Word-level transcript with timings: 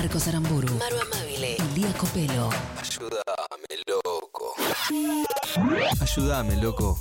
Marcos 0.00 0.28
Aramburu, 0.28 0.72
Maru 0.78 0.96
Amabile, 0.98 1.58
Lía 1.74 1.92
Copelo. 1.92 2.48
Ayúdame, 2.80 3.76
loco. 3.86 4.54
Ayúdame, 6.00 6.56
loco. 6.56 6.98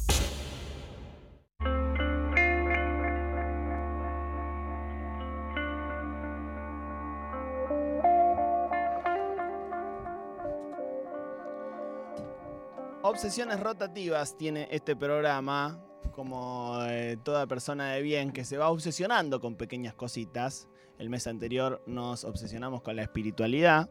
Obsesiones 13.01 13.61
rotativas 13.61 14.35
tiene 14.35 14.67
este 14.71 14.97
programa, 14.97 15.81
como 16.11 16.77
eh, 16.89 17.17
toda 17.23 17.47
persona 17.47 17.93
de 17.93 18.01
bien 18.01 18.33
que 18.33 18.43
se 18.43 18.57
va 18.57 18.69
obsesionando 18.69 19.39
con 19.39 19.55
pequeñas 19.55 19.93
cositas. 19.93 20.67
El 20.99 21.09
mes 21.09 21.27
anterior 21.27 21.81
nos 21.87 22.25
obsesionamos 22.25 22.81
con 22.81 22.97
la 22.97 23.03
espiritualidad. 23.03 23.87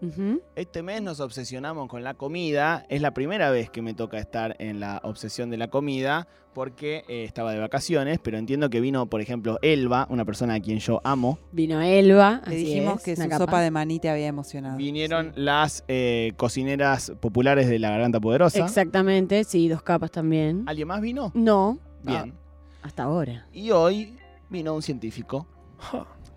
Este 0.55 0.83
mes 0.83 1.01
nos 1.01 1.21
obsesionamos 1.21 1.89
con 1.89 2.05
la 2.05 2.13
comida. 2.13 2.85
Es 2.91 3.01
la 3.01 3.15
primera 3.15 3.51
vez 3.51 3.71
que 3.71 3.81
me 3.81 3.95
toca 3.95 4.19
estar 4.19 4.55
en 4.59 4.79
la 4.79 5.01
obsesión 5.03 5.49
de 5.49 5.57
la 5.57 5.69
comida 5.69 6.29
porque 6.53 7.05
eh, 7.09 7.25
estaba 7.25 7.53
de 7.53 7.61
vacaciones, 7.61 8.19
pero 8.23 8.37
entiendo 8.37 8.69
que 8.69 8.83
vino, 8.83 9.07
por 9.07 9.23
ejemplo, 9.23 9.59
Elba, 9.63 10.07
una 10.11 10.27
persona 10.27 10.55
a 10.55 10.61
quien 10.61 10.81
yo 10.81 11.01
amo. 11.03 11.39
Vino 11.51 11.81
Elba. 11.81 12.43
Le 12.45 12.57
así 12.57 12.57
dijimos 12.57 12.99
es, 12.99 13.05
que 13.05 13.17
su 13.17 13.23
capa. 13.23 13.39
sopa 13.39 13.61
de 13.63 13.71
maní 13.71 13.99
te 14.01 14.11
había 14.11 14.27
emocionado. 14.27 14.77
Vinieron 14.77 15.33
las 15.35 15.85
eh, 15.89 16.35
cocineras 16.37 17.13
populares 17.21 17.69
de 17.71 17.79
la 17.79 17.89
Garganta 17.89 18.21
Poderosa. 18.21 18.63
Exactamente, 18.63 19.45
sí, 19.45 19.67
dos 19.69 19.83
capas 19.83 20.11
también. 20.11 20.65
¿Alguien 20.67 20.89
más 20.89 21.01
vino? 21.01 21.33
No, 21.35 21.79
Bien. 22.03 22.35
hasta 22.83 23.05
ahora. 23.05 23.47
Y 23.51 23.71
hoy 23.71 24.15
vino 24.51 24.75
un 24.75 24.83
científico. 24.83 25.47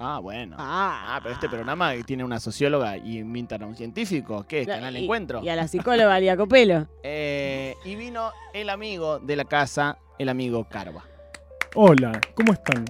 Ah, 0.03 0.19
bueno. 0.19 0.55
Ah, 0.57 1.19
pero 1.21 1.35
este 1.35 1.47
programa 1.47 1.93
tiene 2.05 2.23
una 2.23 2.39
socióloga 2.39 2.97
y 2.97 3.19
invitan 3.19 3.61
a 3.61 3.67
un 3.67 3.75
científico. 3.75 4.45
¿Qué 4.47 4.61
es? 4.61 4.67
Canal 4.67 4.97
Y- 4.97 5.03
Encuentro. 5.03 5.43
Y 5.43 5.49
a 5.49 5.55
la 5.55 5.67
psicóloga 5.67 6.19
Lía 6.19 6.35
Copelo. 6.35 6.87
Eh, 7.03 7.75
y 7.85 7.95
vino 7.95 8.31
el 8.53 8.69
amigo 8.69 9.19
de 9.19 9.35
la 9.35 9.45
casa, 9.45 9.97
el 10.17 10.29
amigo 10.29 10.63
Carva. 10.69 11.03
Hola, 11.75 12.19
¿cómo 12.35 12.53
están? 12.53 12.85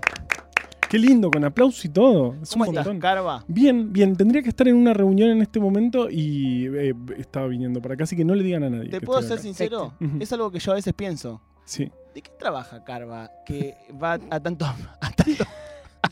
Qué 0.89 0.97
lindo, 0.99 1.29
con 1.31 1.43
aplauso 1.45 1.87
y 1.87 1.89
todo. 1.89 2.35
Es 2.41 2.51
¿Cómo 2.51 2.63
un 2.65 2.69
estás, 2.69 2.85
montón. 2.85 2.99
Carva? 2.99 3.43
Bien, 3.47 3.91
bien. 3.93 4.15
Tendría 4.15 4.41
que 4.41 4.49
estar 4.49 4.67
en 4.67 4.75
una 4.75 4.93
reunión 4.93 5.29
en 5.29 5.41
este 5.41 5.59
momento 5.59 6.09
y 6.09 6.65
eh, 6.67 6.93
estaba 7.17 7.47
viniendo 7.47 7.81
para 7.81 7.93
acá, 7.95 8.03
así 8.03 8.15
que 8.15 8.25
no 8.25 8.35
le 8.35 8.43
digan 8.43 8.63
a 8.63 8.69
nadie. 8.69 8.89
¿Te 8.89 8.99
que 8.99 9.05
puedo 9.05 9.21
ser 9.21 9.33
acá. 9.33 9.41
sincero? 9.41 9.93
Es 10.19 10.31
algo 10.33 10.51
que 10.51 10.59
yo 10.59 10.71
a 10.71 10.75
veces 10.75 10.93
pienso. 10.93 11.41
Sí. 11.63 11.89
¿De 12.13 12.21
qué 12.21 12.31
trabaja 12.37 12.83
Carva 12.83 13.31
que 13.45 13.75
va 14.01 14.13
a 14.29 14.39
tantos, 14.41 14.67
a 15.01 15.09
tantos, 15.11 15.47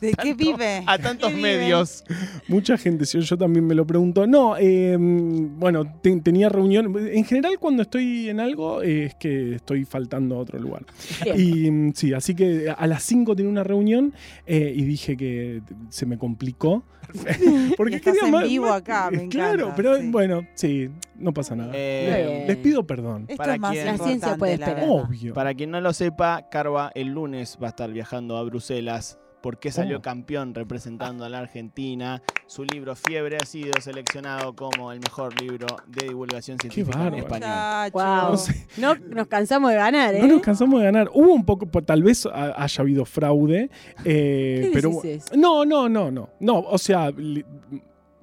¿De 0.01 0.13
qué 0.13 0.33
vive? 0.33 0.83
a 0.85 0.97
tantos 0.97 1.33
medios? 1.33 2.03
Mucha 2.47 2.77
gente, 2.77 3.05
yo 3.05 3.37
también 3.37 3.65
me 3.65 3.75
lo 3.75 3.85
pregunto. 3.85 4.25
No, 4.27 4.55
eh, 4.57 4.95
bueno, 4.99 5.85
te- 6.01 6.19
tenía 6.21 6.49
reunión. 6.49 6.95
En 7.11 7.23
general, 7.25 7.57
cuando 7.59 7.83
estoy 7.83 8.29
en 8.29 8.39
algo, 8.39 8.81
eh, 8.81 9.05
es 9.05 9.15
que 9.15 9.55
estoy 9.55 9.85
faltando 9.85 10.35
a 10.35 10.39
otro 10.39 10.59
lugar. 10.59 10.85
Bien. 11.23 11.89
Y 11.89 11.95
sí, 11.95 12.13
así 12.13 12.35
que 12.35 12.73
a 12.75 12.87
las 12.87 13.03
5 13.03 13.35
tenía 13.35 13.51
una 13.51 13.63
reunión 13.63 14.13
eh, 14.47 14.73
y 14.75 14.83
dije 14.83 15.17
que 15.17 15.61
se 15.89 16.05
me 16.05 16.17
complicó. 16.17 16.83
Porque 17.77 17.95
Estás 17.95 18.13
quería 18.13 18.27
en 18.27 18.31
más- 18.31 18.47
vivo 18.47 18.65
más- 18.67 18.77
acá, 18.81 19.09
me 19.11 19.27
Claro, 19.29 19.53
encanta, 19.53 19.75
pero 19.75 19.97
sí. 19.97 20.09
bueno, 20.11 20.41
sí, 20.53 20.89
no 21.17 21.33
pasa 21.33 21.55
nada. 21.55 21.71
Eh, 21.73 22.45
Les 22.47 22.57
pido 22.57 22.85
perdón. 22.85 23.23
Esto 23.27 23.37
Para 23.37 23.55
es 23.55 23.59
más 23.59 23.71
quien- 23.71 23.85
La 23.85 23.91
ciencia 23.93 24.13
importante, 24.13 24.39
puede 24.39 24.53
esperar. 24.53 24.85
Obvio. 24.87 25.33
Para 25.33 25.53
quien 25.55 25.71
no 25.71 25.81
lo 25.81 25.91
sepa, 25.93 26.47
Carva 26.51 26.91
el 26.93 27.07
lunes 27.07 27.57
va 27.61 27.67
a 27.67 27.69
estar 27.69 27.91
viajando 27.91 28.37
a 28.37 28.43
Bruselas 28.43 29.17
porque 29.41 29.71
salió 29.71 29.97
Oh. 29.97 30.01
campeón 30.01 30.53
representando 30.53 31.23
a 31.25 31.29
la 31.29 31.39
Argentina. 31.39 32.21
Su 32.47 32.63
libro 32.65 32.95
Fiebre 32.95 33.37
ha 33.41 33.45
sido 33.45 33.73
seleccionado 33.81 34.55
como 34.55 34.91
el 34.91 34.99
mejor 34.99 35.39
libro 35.41 35.67
de 35.87 36.07
divulgación 36.07 36.57
científica 36.59 37.07
en 37.07 37.13
español. 37.15 37.91
Wow. 37.93 38.31
No 38.31 38.37
sé. 38.37 38.67
No 38.77 38.95
nos 38.95 39.27
cansamos 39.27 39.69
de 39.71 39.77
ganar, 39.77 40.15
¿eh? 40.15 40.21
No 40.21 40.27
nos 40.27 40.41
cansamos 40.41 40.79
de 40.79 40.85
ganar. 40.85 41.09
Hubo 41.13 41.33
un 41.33 41.45
poco, 41.45 41.65
po- 41.67 41.83
tal 41.83 42.03
vez 42.03 42.25
ha- 42.25 42.61
haya 42.63 42.81
habido 42.81 43.05
fraude, 43.05 43.69
eh, 44.05 44.59
¿Qué 44.63 44.71
pero 44.73 44.89
decís 45.01 45.25
eso? 45.25 45.35
no, 45.37 45.63
no, 45.65 45.87
no, 45.89 46.11
no, 46.11 46.29
no. 46.39 46.59
O 46.59 46.77
sea, 46.77 47.11
le, 47.11 47.45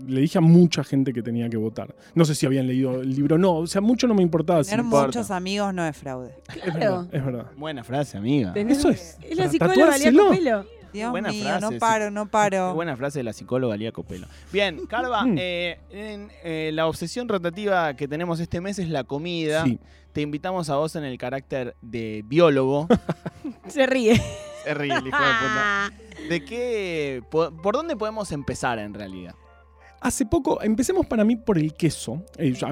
le 0.06 0.21
dije 0.21 0.38
a 0.38 0.41
mucha 0.43 0.84
gente 0.84 1.12
que 1.12 1.22
tenía 1.22 1.49
que 1.49 1.56
votar. 1.56 1.94
No 2.15 2.25
sé 2.25 2.34
si 2.34 2.44
habían 2.44 2.66
leído 2.66 3.00
el 3.00 3.15
libro, 3.15 3.38
no. 3.38 3.55
O 3.55 3.66
sea, 3.66 3.81
mucho 3.81 4.06
no 4.06 4.15
me 4.15 4.22
importaba. 4.22 4.62
si 4.65 4.71
Tener 4.71 4.84
importa. 4.84 5.06
muchos 5.06 5.31
amigos 5.31 5.72
no 5.72 5.87
es 5.87 5.97
fraude. 5.97 6.34
es 6.65 6.75
verdad, 6.75 7.06
es 7.12 7.25
verdad. 7.25 7.47
Buena 7.56 7.82
frase, 7.84 8.19
amiga. 8.19 8.53
Qué 8.53 8.65
Tenés- 8.66 8.72
Eso 8.72 8.91
es. 8.91 9.19
Es 9.22 9.37
la 9.38 9.49
psicóloga. 9.49 9.93
Copelo. 9.97 10.66
Dios 10.92 11.10
Buena 11.10 11.30
mío, 11.30 11.42
frase, 11.44 11.60
no 11.74 11.78
paro, 11.78 12.10
no 12.10 12.26
paro. 12.30 12.74
buena 12.74 12.97
frase 12.97 13.19
de 13.20 13.24
la 13.24 13.32
psicóloga 13.32 13.76
Lía 13.76 13.92
Copelo. 13.92 14.26
Bien, 14.52 14.86
Carva, 14.86 15.24
Mm. 15.24 15.36
eh, 15.38 15.78
en, 15.91 16.30
eh, 16.44 16.70
la 16.72 16.86
obsesión 16.86 17.28
rotativa 17.28 17.94
que 17.94 18.08
tenemos 18.08 18.41
este 18.41 18.60
mes 18.60 18.78
es 18.78 18.88
la 18.88 19.04
comida. 19.04 19.64
Sí. 19.64 19.78
Te 20.12 20.22
invitamos 20.22 20.70
a 20.70 20.76
vos 20.76 20.96
en 20.96 21.04
el 21.04 21.19
carácter 21.19 21.76
de 21.82 22.22
biólogo. 22.26 22.88
Se 23.69 23.86
ríe. 23.86 24.16
Se 24.64 24.75
ríe 24.75 24.92
el 24.94 25.06
hijo 25.06 25.19
de 25.19 25.32
puta. 25.42 25.92
¿De 26.30 26.44
qué? 26.44 27.22
po- 27.30 27.50
¿Por 27.62 27.75
dónde 27.76 27.94
podemos 27.96 28.32
empezar 28.32 28.78
en 28.78 28.94
realidad? 28.94 29.34
Hace 30.00 30.25
poco, 30.26 30.62
empecemos 30.62 31.06
para 31.06 31.25
mí 31.25 31.36
por 31.36 31.58
el 31.58 31.75
queso. 31.75 32.22
Eh, 32.38 32.52
yo- 32.52 32.66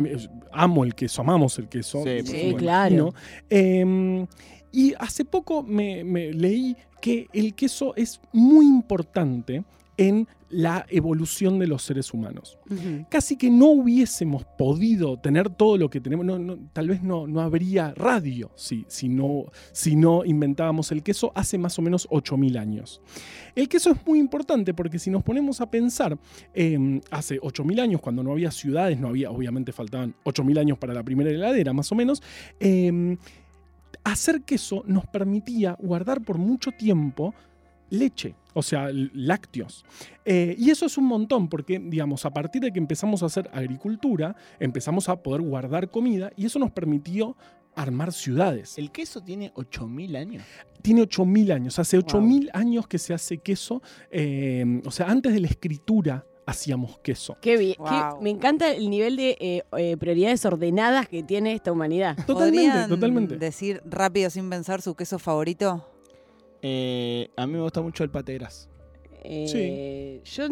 amo 0.52 0.84
el 0.84 0.94
queso, 0.94 1.20
amamos 1.22 1.58
el 1.58 1.68
queso. 1.68 2.02
Sí, 2.04 2.22
sí, 2.26 2.54
claro. 2.56 3.12
Eh, 3.50 4.26
y 4.74 4.94
hace 4.98 5.24
poco 5.24 5.62
me, 5.62 6.02
me 6.04 6.32
leí 6.32 6.76
que 7.00 7.28
el 7.32 7.54
queso 7.54 7.94
es 7.96 8.20
muy 8.32 8.66
importante 8.66 9.62
en 9.96 10.26
la 10.50 10.86
evolución 10.88 11.58
de 11.58 11.66
los 11.66 11.82
seres 11.82 12.12
humanos. 12.14 12.58
Casi 13.08 13.36
que 13.36 13.50
no 13.50 13.66
hubiésemos 13.66 14.44
podido 14.56 15.16
tener 15.18 15.50
todo 15.50 15.76
lo 15.76 15.90
que 15.90 16.00
tenemos, 16.00 16.24
no- 16.24 16.38
no- 16.38 16.58
tal 16.72 16.88
vez 16.88 17.02
no, 17.02 17.26
no 17.26 17.40
habría 17.40 17.92
radio 17.94 18.50
si, 18.54 18.84
si, 18.88 19.08
no, 19.08 19.46
si 19.72 19.96
no 19.96 20.24
inventábamos 20.24 20.92
el 20.92 21.02
queso 21.02 21.32
hace 21.34 21.58
más 21.58 21.76
o 21.78 21.82
menos 21.82 22.08
8.000 22.10 22.56
años. 22.58 23.00
El 23.56 23.68
queso 23.68 23.90
es 23.92 24.06
muy 24.06 24.18
importante 24.20 24.74
porque 24.74 24.98
si 25.00 25.10
nos 25.10 25.22
ponemos 25.24 25.60
a 25.60 25.70
pensar, 25.70 26.16
eh, 26.54 27.00
hace 27.10 27.40
8.000 27.40 27.80
años, 27.80 28.00
cuando 28.00 28.22
no 28.22 28.30
había 28.32 28.50
ciudades, 28.52 28.98
no 28.98 29.08
había, 29.08 29.30
obviamente 29.30 29.72
faltaban 29.72 30.14
8.000 30.24 30.58
años 30.58 30.78
para 30.78 30.94
la 30.94 31.02
primera 31.02 31.30
heladera, 31.30 31.72
más 31.72 31.90
o 31.90 31.94
menos, 31.96 32.22
eh, 32.60 33.16
hacer 34.04 34.42
queso 34.42 34.84
nos 34.86 35.06
permitía 35.06 35.76
guardar 35.80 36.22
por 36.22 36.38
mucho 36.38 36.70
tiempo 36.72 37.34
leche, 37.90 38.34
o 38.52 38.62
sea, 38.62 38.88
lácteos. 38.92 39.84
Eh, 40.24 40.54
y 40.58 40.70
eso 40.70 40.86
es 40.86 40.96
un 40.98 41.06
montón, 41.06 41.48
porque, 41.48 41.78
digamos, 41.78 42.24
a 42.24 42.30
partir 42.30 42.62
de 42.62 42.72
que 42.72 42.78
empezamos 42.78 43.22
a 43.22 43.26
hacer 43.26 43.48
agricultura, 43.52 44.36
empezamos 44.58 45.08
a 45.08 45.16
poder 45.22 45.42
guardar 45.42 45.90
comida 45.90 46.30
y 46.36 46.46
eso 46.46 46.58
nos 46.58 46.70
permitió 46.70 47.36
armar 47.74 48.12
ciudades. 48.12 48.78
¿El 48.78 48.90
queso 48.90 49.22
tiene 49.22 49.52
8.000 49.54 50.16
años? 50.16 50.44
Tiene 50.82 51.02
8.000 51.02 51.52
años, 51.52 51.78
hace 51.78 51.98
8.000 51.98 52.50
años 52.52 52.86
que 52.86 52.98
se 52.98 53.14
hace 53.14 53.38
queso, 53.38 53.82
eh, 54.10 54.82
o 54.84 54.90
sea, 54.90 55.06
antes 55.06 55.32
de 55.32 55.40
la 55.40 55.48
escritura 55.48 56.24
hacíamos 56.46 56.98
queso. 56.98 57.36
Qué 57.40 57.56
bien. 57.56 57.74
Wow. 57.78 57.88
Qué- 57.88 58.22
me 58.24 58.30
encanta 58.30 58.72
el 58.72 58.90
nivel 58.90 59.16
de 59.16 59.36
eh, 59.40 59.62
eh, 59.76 59.96
prioridades 59.96 60.44
ordenadas 60.44 61.08
que 61.08 61.22
tiene 61.22 61.52
esta 61.54 61.72
humanidad. 61.72 62.16
Totalmente, 62.26 62.34
¿Podrían 62.68 62.88
totalmente. 62.88 63.36
decir 63.38 63.80
rápido 63.84 64.30
sin 64.30 64.48
pensar 64.50 64.82
su 64.82 64.94
queso 64.94 65.18
favorito? 65.18 65.86
Eh, 66.62 67.28
a 67.36 67.46
mí 67.46 67.52
me 67.54 67.60
gusta 67.62 67.80
mucho 67.82 68.04
el 68.04 68.10
pateras. 68.10 68.68
Eh, 69.22 70.20
Yo 70.24 70.44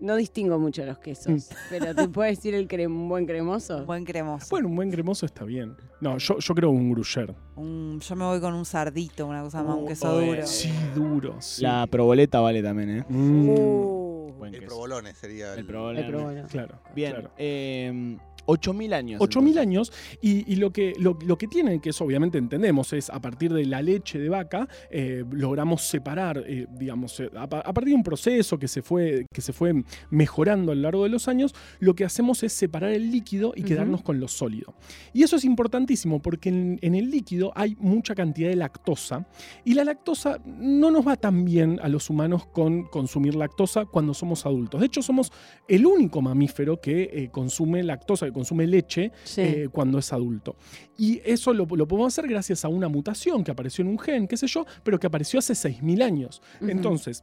no 0.00 0.16
distingo 0.16 0.58
mucho 0.58 0.84
los 0.86 0.98
quesos, 0.98 1.50
pero 1.68 1.94
te 1.94 2.08
puedo 2.08 2.28
decir 2.30 2.54
el 2.54 2.66
crem- 2.66 2.86
un 2.86 3.08
buen 3.08 3.26
cremoso. 3.26 3.78
Un 3.78 3.86
buen 3.86 4.04
cremoso. 4.04 4.46
Bueno, 4.50 4.68
un 4.68 4.76
buen 4.76 4.90
cremoso 4.90 5.26
está 5.26 5.44
bien. 5.44 5.76
No, 6.00 6.16
yo, 6.18 6.38
yo 6.38 6.54
creo 6.54 6.70
un 6.70 6.90
gruyère. 6.94 7.34
Un- 7.56 8.00
yo 8.00 8.16
me 8.16 8.24
voy 8.24 8.40
con 8.40 8.54
un 8.54 8.64
sardito, 8.64 9.26
una 9.26 9.42
cosa 9.42 9.62
más, 9.62 9.76
un 9.76 9.84
Uh, 9.84 9.86
queso 9.86 10.08
oh, 10.14 10.20
duro. 10.20 10.46
Sí, 10.46 10.70
duro. 10.94 11.36
sí. 11.40 11.62
La 11.62 11.86
proboleta 11.88 12.40
vale 12.40 12.62
también, 12.62 12.90
¿eh? 13.00 13.04
Mm, 13.08 13.48
Uh, 13.50 13.99
El 14.54 14.60
queso. 14.60 14.70
provolone 14.70 15.14
sería 15.14 15.52
El 15.54 15.60
el, 15.60 15.66
provolone. 15.66 16.42
claro. 16.48 16.80
Bien, 16.94 17.12
claro. 17.12 17.30
eh, 17.38 18.16
8.000 18.50 18.92
años. 18.94 19.20
8.000 19.20 19.26
entonces. 19.38 19.56
años 19.56 19.92
y, 20.20 20.52
y 20.52 20.56
lo, 20.56 20.72
que, 20.72 20.94
lo, 20.98 21.18
lo 21.24 21.38
que 21.38 21.46
tienen, 21.46 21.80
que 21.80 21.90
eso 21.90 22.04
obviamente 22.04 22.38
entendemos, 22.38 22.92
es 22.92 23.10
a 23.10 23.20
partir 23.20 23.52
de 23.52 23.64
la 23.66 23.82
leche 23.82 24.18
de 24.18 24.28
vaca, 24.28 24.68
eh, 24.90 25.24
logramos 25.30 25.82
separar, 25.82 26.42
eh, 26.46 26.66
digamos, 26.70 27.18
eh, 27.20 27.30
a, 27.36 27.46
pa- 27.48 27.60
a 27.60 27.72
partir 27.72 27.90
de 27.90 27.96
un 27.96 28.02
proceso 28.02 28.58
que 28.58 28.68
se, 28.68 28.82
fue, 28.82 29.26
que 29.32 29.40
se 29.40 29.52
fue 29.52 29.72
mejorando 30.10 30.72
a 30.72 30.74
lo 30.74 30.82
largo 30.82 31.04
de 31.04 31.10
los 31.10 31.28
años, 31.28 31.54
lo 31.78 31.94
que 31.94 32.04
hacemos 32.04 32.42
es 32.42 32.52
separar 32.52 32.90
el 32.90 33.10
líquido 33.10 33.52
y 33.56 33.62
quedarnos 33.62 34.02
con 34.02 34.20
lo 34.20 34.28
sólido. 34.28 34.74
Y 35.12 35.22
eso 35.22 35.36
es 35.36 35.44
importantísimo 35.44 36.20
porque 36.20 36.48
en, 36.48 36.78
en 36.82 36.94
el 36.94 37.10
líquido 37.10 37.52
hay 37.54 37.76
mucha 37.78 38.14
cantidad 38.14 38.48
de 38.48 38.56
lactosa 38.56 39.26
y 39.64 39.74
la 39.74 39.84
lactosa 39.84 40.38
no 40.44 40.90
nos 40.90 41.06
va 41.06 41.16
tan 41.16 41.44
bien 41.44 41.78
a 41.82 41.88
los 41.88 42.10
humanos 42.10 42.46
con 42.46 42.84
consumir 42.84 43.34
lactosa 43.34 43.84
cuando 43.86 44.14
somos 44.14 44.46
adultos. 44.46 44.80
De 44.80 44.86
hecho, 44.86 45.02
somos 45.02 45.32
el 45.68 45.86
único 45.86 46.20
mamífero 46.22 46.80
que 46.80 47.02
eh, 47.12 47.28
consume 47.30 47.82
lactosa, 47.82 48.26
que 48.26 48.32
consume 48.40 48.66
leche 48.66 49.12
Sí. 49.24 49.40
eh, 49.42 49.68
cuando 49.70 49.98
es 49.98 50.12
adulto. 50.12 50.56
Y 50.96 51.20
eso 51.24 51.52
lo, 51.52 51.66
lo 51.66 51.86
podemos 51.86 52.12
hacer 52.12 52.28
gracias 52.28 52.64
a 52.64 52.68
una 52.68 52.88
mutación 52.88 53.44
que 53.44 53.50
apareció 53.50 53.82
en 53.82 53.88
un 53.88 53.98
gen, 53.98 54.26
qué 54.26 54.36
sé 54.36 54.46
yo, 54.46 54.64
pero 54.82 54.98
que 54.98 55.06
apareció 55.06 55.38
hace 55.38 55.52
6.000 55.54 56.02
años. 56.02 56.42
Entonces, 56.60 57.22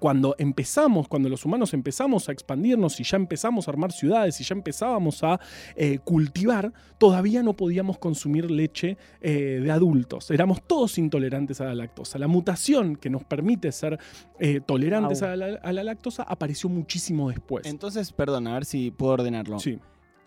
cuando 0.00 0.34
empezamos, 0.38 1.08
cuando 1.08 1.30
los 1.30 1.46
humanos 1.46 1.72
empezamos 1.72 2.28
a 2.28 2.32
expandirnos 2.32 3.00
y 3.00 3.04
ya 3.04 3.16
empezamos 3.16 3.66
a 3.66 3.70
armar 3.70 3.90
ciudades 3.90 4.38
y 4.38 4.44
ya 4.44 4.54
empezábamos 4.54 5.24
a 5.24 5.40
eh, 5.76 5.98
cultivar, 6.00 6.74
todavía 6.98 7.42
no 7.42 7.54
podíamos 7.54 7.96
consumir 7.98 8.50
leche 8.50 8.98
eh, 9.22 9.60
de 9.62 9.70
adultos. 9.70 10.30
Éramos 10.30 10.60
todos 10.66 10.98
intolerantes 10.98 11.62
a 11.62 11.64
la 11.64 11.74
lactosa. 11.74 12.18
La 12.18 12.28
mutación 12.28 12.96
que 12.96 13.08
nos 13.08 13.24
permite 13.24 13.72
ser 13.72 13.98
eh, 14.38 14.60
tolerantes 14.60 15.22
a 15.22 15.34
la, 15.36 15.58
a 15.62 15.72
la 15.72 15.82
lactosa 15.84 16.22
apareció 16.22 16.68
muchísimo 16.68 17.30
después. 17.30 17.64
Entonces, 17.66 18.12
perdón, 18.12 18.46
a 18.48 18.52
ver 18.54 18.66
si 18.66 18.90
puedo 18.90 19.12
ordenarlo. 19.14 19.58
Sí. 19.58 19.78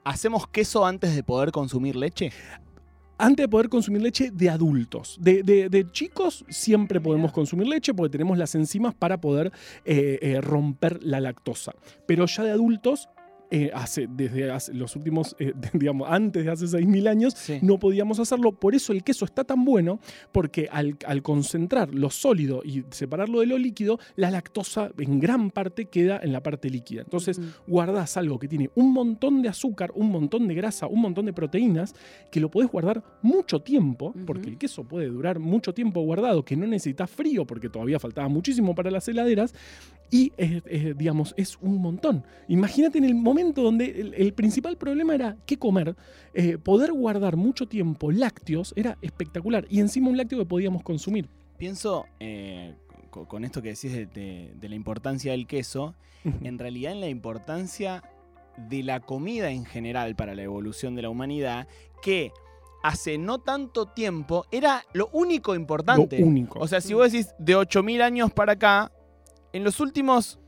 ¿Hacemos 0.03 0.47
queso 0.47 0.85
antes 0.85 1.15
de 1.15 1.23
poder 1.23 1.51
consumir 1.51 1.95
leche? 1.95 2.31
antes 3.17 3.43
de 3.43 3.47
poder 3.49 3.69
consumir 3.69 4.01
leche 4.01 4.31
de 4.31 4.49
adultos. 4.49 5.15
De, 5.21 5.43
de- 5.43 5.69
de 5.69 5.91
chicos 5.91 6.43
siempre 6.49 6.99
podemos 6.99 7.31
consumir 7.31 7.67
leche 7.67 7.93
porque 7.93 8.13
tenemos 8.13 8.35
las 8.35 8.55
enzimas 8.55 8.95
para 8.95 9.21
poder 9.21 9.51
eh, 9.85 10.17
eh, 10.23 10.41
romper 10.41 11.03
la 11.03 11.19
lactosa. 11.19 11.71
Pero 12.07 12.25
ya 12.25 12.41
de 12.43 12.49
adultos, 12.49 13.09
eh, 13.51 13.69
hace, 13.73 14.07
desde 14.09 14.49
hace 14.49 14.73
los 14.73 14.95
últimos, 14.95 15.35
eh, 15.37 15.53
digamos, 15.73 16.07
antes 16.09 16.45
de 16.45 16.51
hace 16.51 16.65
6.000 16.65 17.07
años, 17.09 17.33
Sí. 17.35 17.59
no 17.61 17.77
podíamos 17.79 18.19
hacerlo. 18.19 18.53
Por 18.53 18.73
eso 18.75 18.93
el 18.93 19.03
queso 19.03 19.25
está 19.25 19.43
tan 19.43 19.65
bueno, 19.65 19.99
porque 20.31 20.69
al, 20.71 20.95
al 21.05 21.21
concentrar 21.21 21.93
lo 21.93 22.09
sólido 22.09 22.61
y 22.63 22.83
separarlo 22.91 23.41
de 23.41 23.47
lo 23.47 23.57
líquido, 23.57 23.99
la 24.15 24.31
lactosa 24.31 24.89
en 24.97 25.19
gran 25.19 25.51
parte 25.51 25.85
queda 25.85 26.19
en 26.23 26.31
la 26.31 26.41
parte 26.41 26.69
líquida. 26.69 27.01
Entonces, 27.01 27.37
Ujú. 27.39 27.47
guardás 27.67 28.15
algo 28.15 28.39
que 28.39 28.47
tiene 28.47 28.69
un 28.75 28.93
montón 28.93 29.41
de 29.41 29.49
azúcar, 29.49 29.91
un 29.95 30.09
montón 30.11 30.47
de 30.47 30.55
grasa, 30.55 30.87
un 30.87 31.01
montón 31.01 31.25
de 31.25 31.33
proteínas, 31.33 31.93
que 32.31 32.39
lo 32.39 32.49
podés 32.49 32.71
guardar 32.71 33.03
mucho 33.21 33.59
tiempo, 33.61 34.13
porque 34.25 34.47
el 34.49 34.57
queso 34.57 34.85
puede 34.85 35.07
durar 35.07 35.39
mucho 35.39 35.73
tiempo 35.73 35.99
guardado, 36.01 36.45
que 36.45 36.55
no 36.55 36.65
necesitas 36.67 37.09
frío, 37.11 37.45
porque 37.45 37.67
todavía 37.67 37.99
faltaba 37.99 38.29
muchísimo 38.29 38.73
para 38.73 38.89
las 38.91 39.07
heladeras, 39.09 39.53
y 40.09 40.31
eh, 40.37 40.93
digamos, 40.97 41.33
es 41.37 41.57
un 41.61 41.77
montón. 41.81 42.23
Imagínate 42.47 42.97
en 42.97 43.03
el 43.05 43.15
momento 43.15 43.40
donde 43.43 43.85
el, 44.01 44.13
el 44.13 44.33
principal 44.33 44.77
problema 44.77 45.13
era 45.15 45.35
qué 45.45 45.57
comer, 45.57 45.95
eh, 46.33 46.57
poder 46.57 46.91
guardar 46.93 47.35
mucho 47.35 47.67
tiempo 47.67 48.11
lácteos 48.11 48.73
era 48.75 48.97
espectacular, 49.01 49.65
y 49.69 49.79
encima 49.79 50.09
un 50.09 50.17
lácteo 50.17 50.39
que 50.39 50.45
podíamos 50.45 50.83
consumir. 50.83 51.27
Pienso, 51.57 52.05
eh, 52.19 52.73
co- 53.09 53.27
con 53.27 53.43
esto 53.43 53.61
que 53.61 53.69
decís 53.69 53.91
de, 53.91 54.05
de- 54.05 54.53
de 54.59 54.69
la 54.69 54.75
importancia 54.75 55.31
del 55.31 55.47
queso, 55.47 55.95
en 56.23 56.59
realidad 56.59 56.91
en 56.91 56.99
la 57.01 57.09
importancia 57.09 58.03
de 58.69 58.83
la 58.83 58.99
comida 58.99 59.49
en 59.49 59.65
general 59.65 60.15
para 60.15 60.35
la 60.35 60.43
evolución 60.43 60.93
de 60.95 61.01
la 61.01 61.09
humanidad, 61.09 61.67
que 62.01 62.31
hace 62.83 63.17
no 63.17 63.39
tanto 63.39 63.85
tiempo 63.87 64.45
era 64.51 64.83
lo 64.93 65.07
único 65.13 65.55
importante. 65.55 66.19
Lo 66.19 66.25
único. 66.27 66.59
O 66.59 66.67
sea, 66.67 66.81
si 66.81 66.93
vos 66.93 67.11
decís 67.11 67.33
de 67.39 67.55
8.000 67.55 68.01
años 68.01 68.31
para 68.31 68.53
acá, 68.53 68.91
en 69.53 69.63
los 69.63 69.79
últimos 69.79 70.39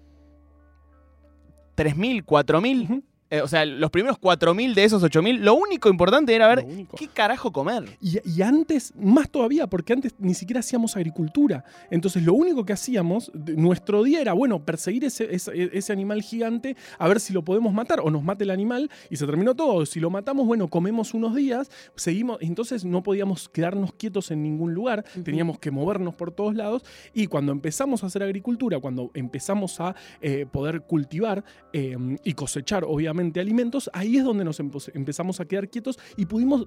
3.000, 1.75 2.24
4.000, 2.24 2.84
Ujú. 2.84 3.04
Eh, 3.33 3.41
o 3.41 3.47
sea, 3.47 3.65
los 3.65 3.89
primeros 3.89 4.18
4.000 4.19 4.74
de 4.75 4.83
esos 4.83 5.01
8.000, 5.03 5.39
lo 5.39 5.56
único 5.56 5.89
importante 5.89 6.35
era 6.35 6.47
ver 6.47 6.65
qué 6.95 7.07
carajo 7.07 7.51
comer. 7.51 7.97
Y, 8.00 8.18
y 8.30 8.41
antes, 8.44 8.94
más 8.95 9.30
todavía, 9.30 9.65
porque 9.68 9.94
antes 9.94 10.13
ni 10.19 10.33
siquiera 10.35 10.59
hacíamos 10.59 10.95
agricultura. 10.95 11.63
Entonces, 11.89 12.21
lo 12.24 12.33
único 12.35 12.63
que 12.63 12.74
hacíamos, 12.74 13.31
nuestro 13.33 14.03
día 14.03 14.21
era, 14.21 14.33
bueno, 14.33 14.63
perseguir 14.63 15.03
ese, 15.06 15.33
ese- 15.33 15.69
ese 15.75 15.91
animal 15.94 16.21
gigante, 16.21 16.75
a 17.00 17.07
ver 17.07 17.19
si 17.19 17.33
lo 17.33 17.44
podemos 17.44 17.74
matar, 17.74 18.01
o 18.01 18.12
nos 18.12 18.24
mate 18.24 18.44
el 18.44 18.51
animal, 18.51 18.91
y 19.09 19.15
se 19.15 19.25
terminó 19.25 19.56
todo. 19.56 19.83
Si 19.88 20.00
lo 20.00 20.12
matamos, 20.12 20.45
bueno, 20.45 20.68
comemos 20.68 21.13
unos 21.15 21.33
días, 21.36 21.71
seguimos, 21.95 22.38
entonces 22.41 22.86
no 22.86 23.01
podíamos 23.01 23.50
quedarnos 23.50 23.94
quietos 23.94 24.29
en 24.29 24.44
ningún 24.44 24.74
lugar, 24.75 25.03
teníamos 25.24 25.57
que 25.57 25.71
movernos 25.71 26.13
por 26.13 26.31
todos 26.31 26.53
lados, 26.56 26.83
y 27.15 27.25
cuando 27.27 27.51
empezamos 27.51 28.03
a 28.03 28.07
hacer 28.07 28.21
agricultura, 28.21 28.79
cuando 28.79 29.09
empezamos 29.15 29.79
a 29.79 29.95
eh, 30.21 30.45
poder 30.51 30.81
cultivar 30.81 31.44
eh, 31.74 31.97
y 32.24 32.33
cosechar, 32.33 32.83
obviamente, 32.83 33.23
alimentos, 33.40 33.90
ahí 33.94 34.18
es 34.18 34.24
donde 34.24 34.44
nos 34.44 34.60
empezamos 34.60 35.40
a 35.40 35.46
quedar 35.46 35.70
quietos 35.70 36.00
y 36.18 36.25
pudimos 36.25 36.66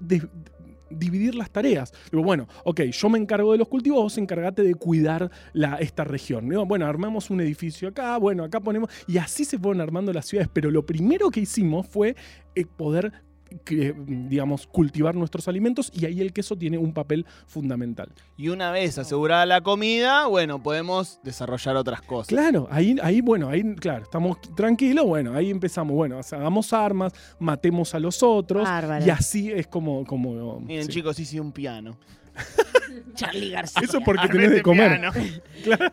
dividir 0.90 1.34
las 1.34 1.50
tareas. 1.50 1.92
Digo, 2.10 2.22
bueno, 2.22 2.46
ok, 2.64 2.82
yo 2.82 3.08
me 3.08 3.18
encargo 3.18 3.52
de 3.52 3.58
los 3.58 3.68
cultivos, 3.68 4.02
vos 4.02 4.18
encargate 4.18 4.62
de 4.62 4.74
cuidar 4.74 5.30
la, 5.52 5.76
esta 5.76 6.04
región. 6.04 6.48
Bueno, 6.66 6.86
armamos 6.86 7.30
un 7.30 7.40
edificio 7.40 7.88
acá, 7.88 8.16
bueno, 8.18 8.44
acá 8.44 8.60
ponemos. 8.60 8.90
Y 9.06 9.18
así 9.18 9.44
se 9.44 9.58
fueron 9.58 9.80
armando 9.80 10.12
las 10.12 10.26
ciudades. 10.26 10.50
Pero 10.52 10.70
lo 10.70 10.84
primero 10.86 11.30
que 11.30 11.40
hicimos 11.40 11.86
fue 11.86 12.16
eh, 12.54 12.66
poder. 12.66 13.12
Digamos, 14.06 14.66
cultivar 14.66 15.14
nuestros 15.14 15.48
alimentos 15.48 15.90
y 15.94 16.06
ahí 16.06 16.20
el 16.20 16.32
queso 16.32 16.56
tiene 16.56 16.78
un 16.78 16.92
papel 16.92 17.26
fundamental. 17.46 18.08
Y 18.36 18.48
una 18.48 18.70
vez 18.70 18.98
asegurada 18.98 19.46
la 19.46 19.60
comida, 19.60 20.26
bueno, 20.26 20.62
podemos 20.62 21.20
desarrollar 21.22 21.76
otras 21.76 22.02
cosas. 22.02 22.28
Claro, 22.28 22.68
ahí, 22.70 22.96
ahí, 23.02 23.20
bueno, 23.20 23.48
ahí, 23.48 23.62
claro, 23.76 24.04
estamos 24.04 24.38
tranquilos, 24.54 25.04
bueno, 25.06 25.34
ahí 25.34 25.50
empezamos, 25.50 25.94
bueno, 25.94 26.18
hagamos 26.18 26.72
armas, 26.72 27.12
matemos 27.38 27.94
a 27.94 27.98
los 28.00 28.22
otros, 28.22 28.64
Bárbaro. 28.64 29.04
y 29.04 29.10
así 29.10 29.50
es 29.50 29.66
como... 29.66 30.04
como 30.04 30.60
Miren, 30.60 30.86
sí. 30.86 30.92
chicos, 30.92 31.18
hice 31.18 31.40
un 31.40 31.52
piano. 31.52 31.96
Charlie 33.14 33.50
García. 33.50 33.82
Eso 33.82 34.00
porque 34.04 34.28
tenés 34.32 34.50
de 34.50 34.56
este 34.56 34.62
comer. 34.62 35.00
piano. 35.00 35.12
Claro, 35.64 35.92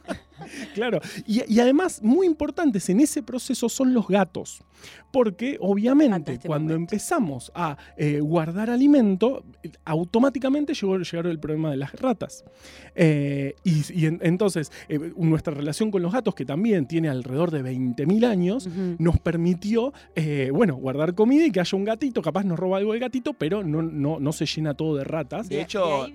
claro. 0.73 0.99
Y, 1.27 1.41
y 1.53 1.59
además, 1.59 2.01
muy 2.03 2.25
importantes 2.27 2.89
en 2.89 2.99
ese 2.99 3.23
proceso 3.23 3.69
son 3.69 3.93
los 3.93 4.07
gatos. 4.07 4.61
Porque 5.11 5.57
obviamente 5.61 6.33
este 6.33 6.47
cuando 6.47 6.73
momento. 6.73 6.93
empezamos 6.95 7.51
a 7.55 7.77
eh, 7.95 8.19
guardar 8.19 8.69
alimento, 8.69 9.43
automáticamente 9.85 10.73
llegó, 10.73 10.97
llegaron 10.97 11.31
el 11.31 11.39
problema 11.39 11.71
de 11.71 11.77
las 11.77 11.93
ratas. 11.93 12.43
Eh, 12.95 13.55
y 13.63 13.83
y 13.93 14.05
en- 14.07 14.19
entonces 14.23 14.71
eh, 14.89 14.99
nuestra 15.15 15.53
relación 15.53 15.91
con 15.91 16.01
los 16.01 16.11
gatos, 16.11 16.35
que 16.35 16.45
también 16.45 16.85
tiene 16.87 17.09
alrededor 17.09 17.51
de 17.51 17.63
20.000 17.63 18.25
años, 18.25 18.67
nos 18.97 19.19
permitió, 19.19 19.93
eh, 20.15 20.49
bueno, 20.53 20.75
guardar 20.75 21.13
comida 21.15 21.45
y 21.45 21.51
que 21.51 21.59
haya 21.59 21.77
un 21.77 21.83
gatito, 21.85 22.21
capaz 22.21 22.43
nos 22.43 22.57
roba 22.59 22.77
algo 22.77 22.93
el 22.93 22.99
gatito, 22.99 23.33
pero 23.33 23.63
no, 23.63 23.81
no, 23.83 24.19
no 24.19 24.31
se 24.33 24.45
llena 24.45 24.73
todo 24.73 24.95
de 24.97 25.03
ratas. 25.03 25.47
De 25.47 25.61
hecho, 25.61 26.07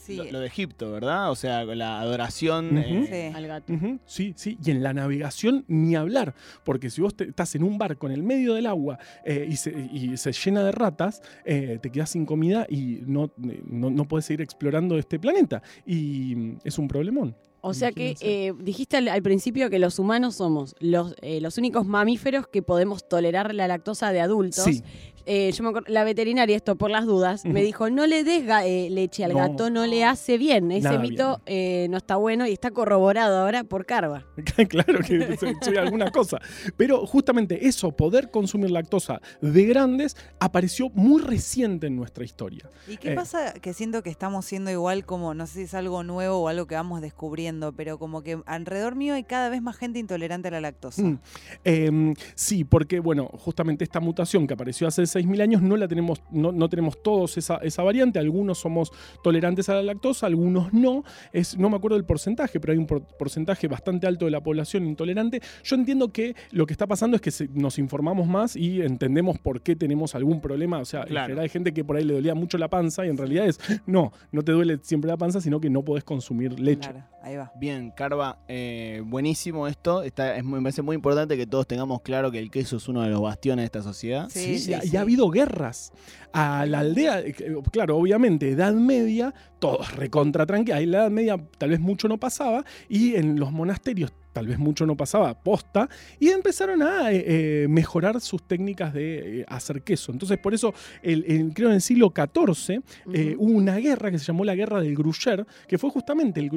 sí. 0.00 0.16
Lo, 0.16 0.24
lo 0.24 0.40
de 0.40 0.46
Egipto, 0.46 0.90
¿verdad? 0.92 1.30
O 1.30 1.36
sea, 1.36 1.64
la 1.64 2.00
adoración. 2.00 2.78
Eh, 2.78 3.30
Sí. 3.30 3.36
Al 3.36 3.46
gato. 3.46 3.65
Sí, 4.06 4.32
sí, 4.36 4.56
y 4.64 4.70
en 4.70 4.82
la 4.82 4.92
navegación 4.94 5.64
ni 5.68 5.96
hablar, 5.96 6.34
porque 6.64 6.90
si 6.90 7.00
vos 7.00 7.14
te- 7.16 7.24
estás 7.24 7.54
en 7.54 7.62
un 7.62 7.78
barco 7.78 8.06
en 8.06 8.12
el 8.12 8.22
medio 8.22 8.54
del 8.54 8.66
agua 8.66 8.98
eh, 9.24 9.46
y, 9.50 9.56
se, 9.56 9.70
y 9.92 10.16
se 10.16 10.32
llena 10.32 10.62
de 10.64 10.72
ratas, 10.72 11.20
eh, 11.44 11.78
te 11.82 11.90
quedas 11.90 12.10
sin 12.10 12.26
comida 12.26 12.66
y 12.68 13.00
no, 13.06 13.30
no, 13.36 13.90
no 13.90 14.06
puedes 14.06 14.26
seguir 14.26 14.42
explorando 14.42 14.98
este 14.98 15.18
planeta. 15.18 15.62
Y 15.84 16.34
mm, 16.36 16.58
es 16.64 16.78
un 16.78 16.88
problemón. 16.88 17.34
O 17.62 17.74
sea 17.74 17.90
que 17.90 18.14
eh, 18.20 18.52
dijiste 18.60 18.96
al, 18.96 19.08
al 19.08 19.22
principio 19.22 19.68
que 19.70 19.80
los 19.80 19.98
humanos 19.98 20.36
somos 20.36 20.76
los, 20.78 21.16
eh, 21.20 21.40
los 21.40 21.58
únicos 21.58 21.84
mamíferos 21.84 22.46
que 22.46 22.62
podemos 22.62 23.08
tolerar 23.08 23.52
la 23.54 23.66
lactosa 23.66 24.12
de 24.12 24.20
adultos. 24.20 24.62
Sí, 24.62 24.82
Eh, 25.26 25.50
yo 25.52 25.62
me 25.64 25.70
acuerdo- 25.70 25.92
la 25.92 26.04
veterinaria, 26.04 26.54
esto 26.56 26.76
por 26.76 26.90
las 26.90 27.04
dudas, 27.04 27.44
me 27.44 27.62
dicho 27.62 27.90
no 27.90 28.06
le 28.06 28.22
des 28.24 28.44
eh, 28.64 28.88
leche 28.90 29.24
al 29.24 29.32
No. 29.32 29.38
gato, 29.38 29.70
no 29.70 29.84
le 29.86 30.04
hace 30.04 30.38
bien. 30.38 30.70
Ese 30.72 30.84
Nada 30.88 30.98
mito 31.00 31.40
eh, 31.46 31.88
no 31.90 31.96
está 31.96 32.16
bueno 32.16 32.46
y 32.46 32.52
está 32.52 32.70
corroborado 32.70 33.38
ahora 33.38 33.64
por 33.64 33.84
Carva. 33.86 34.24
claro 34.68 35.00
que 35.00 35.36
soy, 35.38 35.54
soy 35.60 35.76
alguna 35.76 36.10
cosa. 36.10 36.38
Pero 36.76 37.06
justamente 37.06 37.66
eso, 37.66 37.90
poder 37.92 38.30
consumir 38.30 38.70
lactosa 38.70 39.20
de 39.40 39.64
grandes, 39.66 40.16
apareció 40.38 40.90
muy 40.90 41.20
reciente 41.20 41.88
en 41.88 41.96
nuestra 41.96 42.24
historia. 42.24 42.68
¿Y 42.86 42.96
qué 42.96 43.12
Eh. 43.12 43.14
pasa? 43.14 43.52
Que 43.54 43.74
siento 43.74 44.02
que 44.02 44.10
estamos 44.10 44.44
siendo 44.46 44.70
igual 44.70 45.04
como, 45.04 45.34
no 45.34 45.46
sé 45.46 45.54
si 45.54 45.62
es 45.62 45.74
algo 45.74 46.02
nuevo 46.04 46.36
o 46.38 46.48
algo 46.48 46.66
que 46.66 46.76
vamos 46.76 47.00
descubriendo, 47.00 47.72
pero 47.72 47.98
como 47.98 48.22
que 48.22 48.38
alrededor 48.46 48.94
mío 48.94 49.14
hay 49.14 49.24
cada 49.24 49.48
vez 49.48 49.60
más 49.60 49.76
gente 49.76 49.98
intolerante 49.98 50.48
a 50.48 50.50
la 50.52 50.60
lactosa. 50.60 51.02
Mm. 51.02 51.18
Eh, 51.64 52.14
sí, 52.36 52.64
porque, 52.64 53.00
bueno, 53.00 53.28
justamente 53.32 53.82
esta 53.84 53.98
mutación 54.00 54.46
que 54.46 54.54
apareció 54.54 54.86
hace 54.86 55.04
6.000 55.16 55.40
años 55.42 55.62
no 55.62 55.76
la 55.76 55.88
tenemos, 55.88 56.22
no, 56.30 56.52
no 56.52 56.68
tenemos 56.68 57.02
todos 57.02 57.36
esa, 57.38 57.56
esa 57.58 57.82
variante. 57.82 58.18
Algunos 58.18 58.58
somos 58.58 58.92
tolerantes 59.22 59.68
a 59.68 59.74
la 59.74 59.82
lactosa, 59.82 60.26
algunos 60.26 60.72
no. 60.72 61.04
Es, 61.32 61.56
no 61.58 61.70
me 61.70 61.76
acuerdo 61.76 61.96
del 61.96 62.04
porcentaje, 62.04 62.60
pero 62.60 62.72
hay 62.72 62.78
un 62.78 62.86
por- 62.86 63.02
porcentaje 63.16 63.68
bastante 63.68 64.06
alto 64.06 64.24
de 64.26 64.30
la 64.30 64.42
población 64.42 64.86
intolerante. 64.86 65.40
Yo 65.64 65.76
entiendo 65.76 66.12
que 66.12 66.34
lo 66.50 66.66
que 66.66 66.72
está 66.74 66.86
pasando 66.86 67.16
es 67.16 67.22
que 67.22 67.30
se- 67.30 67.48
nos 67.48 67.78
informamos 67.78 68.26
más 68.26 68.56
y 68.56 68.82
entendemos 68.82 69.38
por 69.38 69.60
qué 69.62 69.74
tenemos 69.76 70.14
algún 70.14 70.40
problema. 70.40 70.78
O 70.78 70.84
sea, 70.84 71.02
en 71.02 71.08
Claro. 71.08 71.26
general 71.26 71.42
hay 71.44 71.48
gente 71.48 71.72
que 71.72 71.84
por 71.84 71.96
ahí 71.96 72.04
le 72.04 72.14
dolía 72.14 72.34
mucho 72.34 72.58
la 72.58 72.68
panza 72.68 73.04
y 73.06 73.08
en 73.08 73.16
realidad 73.16 73.46
es, 73.46 73.58
no, 73.86 74.12
no 74.32 74.42
te 74.42 74.52
duele 74.52 74.78
siempre 74.82 75.08
la 75.08 75.16
panza, 75.16 75.40
sino 75.40 75.60
que 75.60 75.70
no 75.70 75.82
podés 75.82 76.04
consumir 76.04 76.58
leche. 76.60 76.90
Claro, 76.90 77.06
ahí 77.22 77.36
va. 77.36 77.52
Bien, 77.58 77.90
Carva, 77.96 78.38
eh, 78.48 79.02
buenísimo 79.04 79.66
esto. 79.68 80.02
Está, 80.02 80.36
es 80.36 80.44
me 80.44 80.60
parece 80.60 80.82
muy 80.82 80.94
importante 80.96 81.36
que 81.36 81.46
todos 81.46 81.66
tengamos 81.66 82.00
claro 82.02 82.30
que 82.30 82.38
el 82.38 82.50
queso 82.50 82.76
es 82.76 82.88
uno 82.88 83.02
de 83.02 83.08
los 83.08 83.20
bastiones 83.20 83.62
de 83.62 83.66
esta 83.66 83.82
sociedad. 83.82 84.28
Sí, 84.30 84.40
Sí, 84.40 84.58
sí, 84.58 84.70
y, 84.70 84.74
ha- 84.74 84.84
y 84.84 84.88
sí. 84.88 84.96
Ha 85.06 85.08
habido 85.08 85.30
guerras. 85.30 85.92
A 86.32 86.66
la 86.66 86.80
aldea, 86.80 87.20
eh, 87.20 87.34
claro, 87.72 87.96
obviamente, 87.96 88.50
Edad 88.50 88.74
Media, 88.74 89.32
todos 89.58 89.94
recontra 89.96 90.46
tranqui. 90.46 90.72
Ahí 90.72 90.84
en 90.84 90.90
la 90.92 90.98
Edad 90.98 91.10
Media 91.10 91.36
tal 91.58 91.70
vez 91.70 91.80
mucho 91.80 92.08
no 92.08 92.18
pasaba 92.18 92.64
y 92.88 93.14
en 93.14 93.38
los 93.38 93.52
monasterios 93.52 94.12
tal 94.32 94.48
vez 94.48 94.58
mucho 94.58 94.84
no 94.84 94.98
pasaba 94.98 95.32
posta 95.42 95.88
y 96.20 96.28
empezaron 96.28 96.82
a 96.82 97.10
eh, 97.10 97.24
eh, 97.62 97.66
mejorar 97.70 98.20
sus 98.20 98.42
técnicas 98.46 98.92
de 98.92 99.40
eh, 99.40 99.44
hacer 99.48 99.80
queso. 99.82 100.12
Entonces 100.12 100.36
por 100.36 100.52
eso 100.52 100.74
el, 101.02 101.24
el- 101.26 101.54
creo 101.54 101.68
en 101.70 101.76
el 101.76 101.80
siglo 101.80 102.12
XIV 102.14 102.82
eh, 103.14 103.34
hubo 103.38 103.52
una 103.52 103.76
guerra 103.76 104.10
que 104.10 104.18
se 104.18 104.26
llamó 104.26 104.44
la 104.44 104.54
guerra 104.54 104.82
del 104.82 104.94
Gruyère, 104.94 105.46
que 105.66 105.78
fue 105.78 105.88
justamente 105.88 106.40
el, 106.40 106.50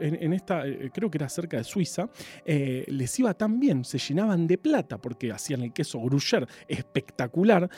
en, 0.00 0.16
en 0.22 0.32
esta, 0.32 0.62
creo 0.94 1.10
que 1.10 1.18
era 1.18 1.28
cerca 1.28 1.58
de 1.58 1.64
Suiza, 1.64 2.08
les 2.46 3.18
iba 3.18 3.34
tan 3.34 3.60
bien, 3.60 3.84
se 3.84 3.98
llenaban 3.98 4.46
de 4.46 4.56
plata 4.56 4.96
porque 4.96 5.30
hacían 5.30 5.60
el 5.60 5.74
queso 5.74 5.98
Gruyère 6.00 6.46
espectacular. 6.66 7.68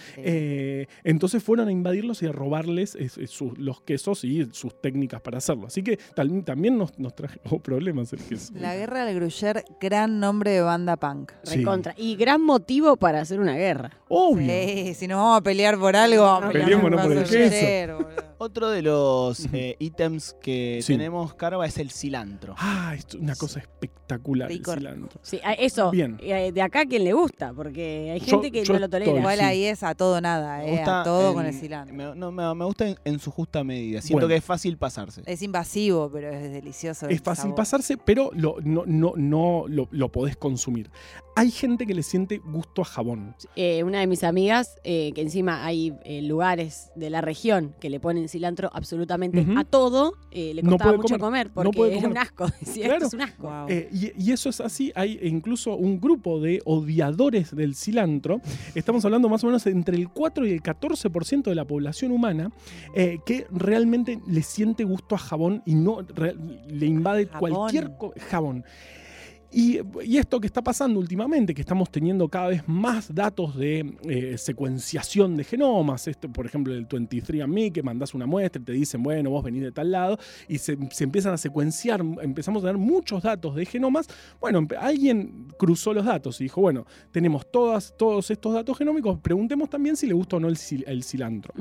entonces 1.03 1.43
fueron 1.43 1.67
a 1.67 1.73
invadirlos 1.73 2.23
y 2.23 2.27
a 2.27 2.33
robarles 2.33 2.95
es- 2.95 3.19
es 3.19 3.31
sus- 3.31 3.59
los 3.59 3.81
quesos 3.83 4.23
y 4.25 4.47
sus 4.61 4.81
técnicas 4.81 5.21
para 5.21 5.39
hacerlo. 5.39 5.67
Así 5.67 5.83
que 5.83 5.99
tal- 6.15 6.45
también 6.45 6.77
nos, 6.79 6.99
nos 6.99 7.15
trajo 7.15 7.59
problemas 7.63 8.13
el 8.13 8.21
queso. 8.21 8.53
La 8.57 8.77
guerra 8.77 9.05
del 9.05 9.17
Gruyère, 9.17 9.65
gran 9.81 10.21
nombre 10.21 10.53
de 10.53 10.61
banda 10.61 10.97
punk. 10.97 11.33
Sí. 11.43 11.57
Recontra. 11.59 11.95
Y 11.97 12.17
gran 12.17 12.41
motivo 12.43 12.97
para 12.97 13.21
hacer 13.21 13.41
una 13.41 13.55
guerra. 13.55 13.91
Obvio. 14.09 14.47
Sí, 14.51 14.95
si 14.95 15.09
nos 15.09 15.19
vamos 15.19 15.39
a 15.39 15.43
pelear 15.43 15.79
por 15.79 15.97
algo, 15.97 16.23
vamos 16.23 16.45
a 16.45 16.49
pelear 16.53 16.69
Peleémonos 16.69 17.01
por 17.07 17.13
el 17.17 17.25
queso. 17.25 18.30
Otro 18.43 18.71
de 18.71 18.81
los 18.81 19.45
eh, 19.53 19.77
ítems 19.79 20.35
que 20.41 20.81
Sí. 20.83 20.95
tenemos, 20.95 21.35
Carva, 21.35 21.67
es 21.67 21.77
el 21.77 21.91
cilantro. 21.91 22.55
Ah, 22.57 22.95
esto 22.97 23.19
es 23.19 23.23
una 23.23 23.37
cosa 23.37 23.61
espectacular 23.61 24.49
Rico, 24.49 24.73
el 24.73 24.79
cilantro. 24.79 25.21
Sí, 25.21 25.39
a- 25.45 25.53
eso. 25.53 25.91
Bien. 25.91 26.17
eh, 26.23 26.51
De 26.51 26.63
acá 26.63 26.81
a 26.81 26.87
quien 26.87 27.05
le 27.05 27.13
gusta, 27.13 27.53
porque 27.53 28.13
hay 28.15 28.21
Yo- 28.21 28.27
gente 28.41 28.51
que 28.51 28.65
yo 28.65 28.73
no 28.73 28.79
lo 28.81 28.89
tolera. 28.89 29.11
estoy- 29.11 29.21
Igual 29.21 29.39
sí. 29.41 29.45
ahí 29.45 29.65
es 29.65 29.83
a 29.83 29.95
todo 29.95 30.19
nada, 30.23 30.65
eh, 30.65 30.71
gusta 30.71 31.03
a 31.03 31.05
todo 31.05 31.29
en- 31.29 31.35
con 31.35 31.45
el 31.45 31.53
cilantro. 31.55 31.95
Me, 31.95 32.15
no, 32.15 32.33
me, 32.33 32.55
me 32.55 32.65
gusta 32.65 32.89
en, 32.89 32.97
en 33.05 33.19
su 33.19 33.31
justa 33.31 33.63
medida. 33.63 34.01
Siento 34.01 34.15
Bueno. 34.23 34.29
que 34.29 34.37
es 34.37 34.45
fácil 34.45 34.79
pasarse. 34.79 35.21
Es 35.27 35.43
invasivo, 35.43 36.11
pero 36.11 36.31
es 36.31 36.51
delicioso. 36.51 37.09
Es 37.11 37.21
fácil 37.21 37.43
sabor. 37.43 37.57
pasarse, 37.57 37.99
pero 37.99 38.31
lo- 38.35 38.57
no, 38.65 38.85
no, 38.87 39.13
no 39.17 39.65
lo, 39.69 39.87
lo 39.91 40.09
podés 40.11 40.39
consumir. 40.39 40.91
Hay 41.41 41.51
gente 41.51 41.87
que 41.87 41.95
le 41.95 42.03
siente 42.03 42.37
gusto 42.39 42.83
a 42.83 42.85
jabón. 42.85 43.35
Eh, 43.57 43.83
una 43.83 44.01
de 44.01 44.07
mis 44.07 44.25
amigas, 44.25 44.77
eh, 44.85 45.13
que 45.15 45.23
encima 45.23 45.65
hay 45.65 45.95
eh, 46.05 46.21
lugares 46.21 46.91
de 46.97 47.09
la 47.09 47.23
región 47.23 47.75
que 47.81 47.89
le 47.89 47.99
ponen 47.99 48.29
cilantro 48.29 48.69
absolutamente 48.75 49.47
a 49.57 49.65
todo, 49.65 50.15
eh, 50.31 50.53
le 50.55 50.63
No 50.63 50.73
costaba 50.73 50.93
mucho 50.99 51.19
comer, 51.19 51.51
comer, 51.51 51.51
porque 51.55 51.77
puede 51.77 51.93
era 51.93 52.03
comer. 52.03 52.11
un 52.11 52.19
asco. 52.19 52.47
Decía, 52.61 52.85
Claro. 52.85 53.05
esto 53.05 53.07
es 53.07 53.15
un 53.15 53.21
asco. 53.23 53.51
Eh, 53.69 53.89
y, 53.91 54.23
y 54.23 54.33
eso 54.33 54.51
es 54.51 54.61
así. 54.61 54.93
Hay 54.95 55.19
incluso 55.23 55.75
un 55.77 55.99
grupo 55.99 56.41
de 56.41 56.61
odiadores 56.67 57.57
del 57.57 57.75
cilantro. 57.75 58.41
Estamos 58.75 59.05
hablando 59.07 59.29
más 59.31 59.43
o 59.43 59.47
menos 59.47 59.67
entre 59.67 59.97
el 59.97 60.11
4 60.11 60.47
y 60.47 60.51
el 60.53 60.63
14% 60.63 61.45
de 61.45 61.55
la 61.55 61.65
población 61.65 62.13
humana 62.13 62.51
eh, 62.95 63.19
que 63.25 63.47
realmente 63.51 64.21
le 64.27 64.43
siente 64.43 64.85
gusto 64.85 65.15
a 65.15 65.19
jabón 65.19 65.63
y 65.65 65.75
no 65.75 66.03
re- 66.03 66.37
le 66.69 66.85
invade 66.87 67.27
Jabón. 67.29 67.51
cualquier 67.53 67.91
jabón. 68.29 68.65
Y, 69.53 69.81
y 70.05 70.17
esto 70.19 70.41
que 70.41 70.47
está 70.47 70.63
pasando 70.63 71.01
últimamente, 71.01 71.55
que 71.55 71.61
estamos 71.63 71.91
teniendo 71.91 72.29
cada 72.29 72.49
vez 72.49 72.63
más 72.69 73.13
datos 73.15 73.57
de 73.57 73.95
eh, 74.05 74.39
secuenciación 74.39 75.37
de 75.37 75.45
genomas, 75.45 76.07
esto, 76.07 76.29
por 76.33 76.47
ejemplo, 76.47 76.73
el 76.75 76.87
23andMe, 76.89 77.73
que 77.73 77.83
mandas 77.83 78.15
una 78.15 78.27
muestra 78.27 78.63
y 78.63 78.65
te 78.65 78.73
dicen, 78.73 79.03
bueno, 79.03 79.31
vos 79.31 79.43
venís 79.43 79.63
de 79.63 79.73
tal 79.73 79.91
lado, 79.91 80.19
y 80.49 80.59
se, 80.59 80.79
se 80.91 81.05
empiezan 81.05 81.35
a 81.35 81.37
secuenciar, 81.37 82.01
empezamos 82.23 82.63
a 82.63 82.69
tener 82.69 82.79
muchos 82.79 83.23
datos 83.23 83.55
de 83.57 83.67
genomas. 83.67 84.07
Bueno, 84.41 84.67
alguien 84.79 85.49
cruzó 85.59 85.93
los 85.93 86.05
datos 86.05 86.41
y 86.41 86.45
dijo, 86.45 86.61
bueno, 86.61 86.87
tenemos 87.11 87.51
todas, 87.51 87.95
todos 87.99 88.31
estos 88.31 88.55
datos 88.55 88.79
genómicos, 88.79 89.19
preguntemos 89.21 89.69
también 89.69 89.97
si 89.97 90.07
le 90.07 90.15
gusta 90.15 90.37
o 90.37 90.41
no 90.41 90.49
el, 90.49 90.57
cil- 90.57 90.85
el 90.87 91.03
cilantro. 91.03 91.53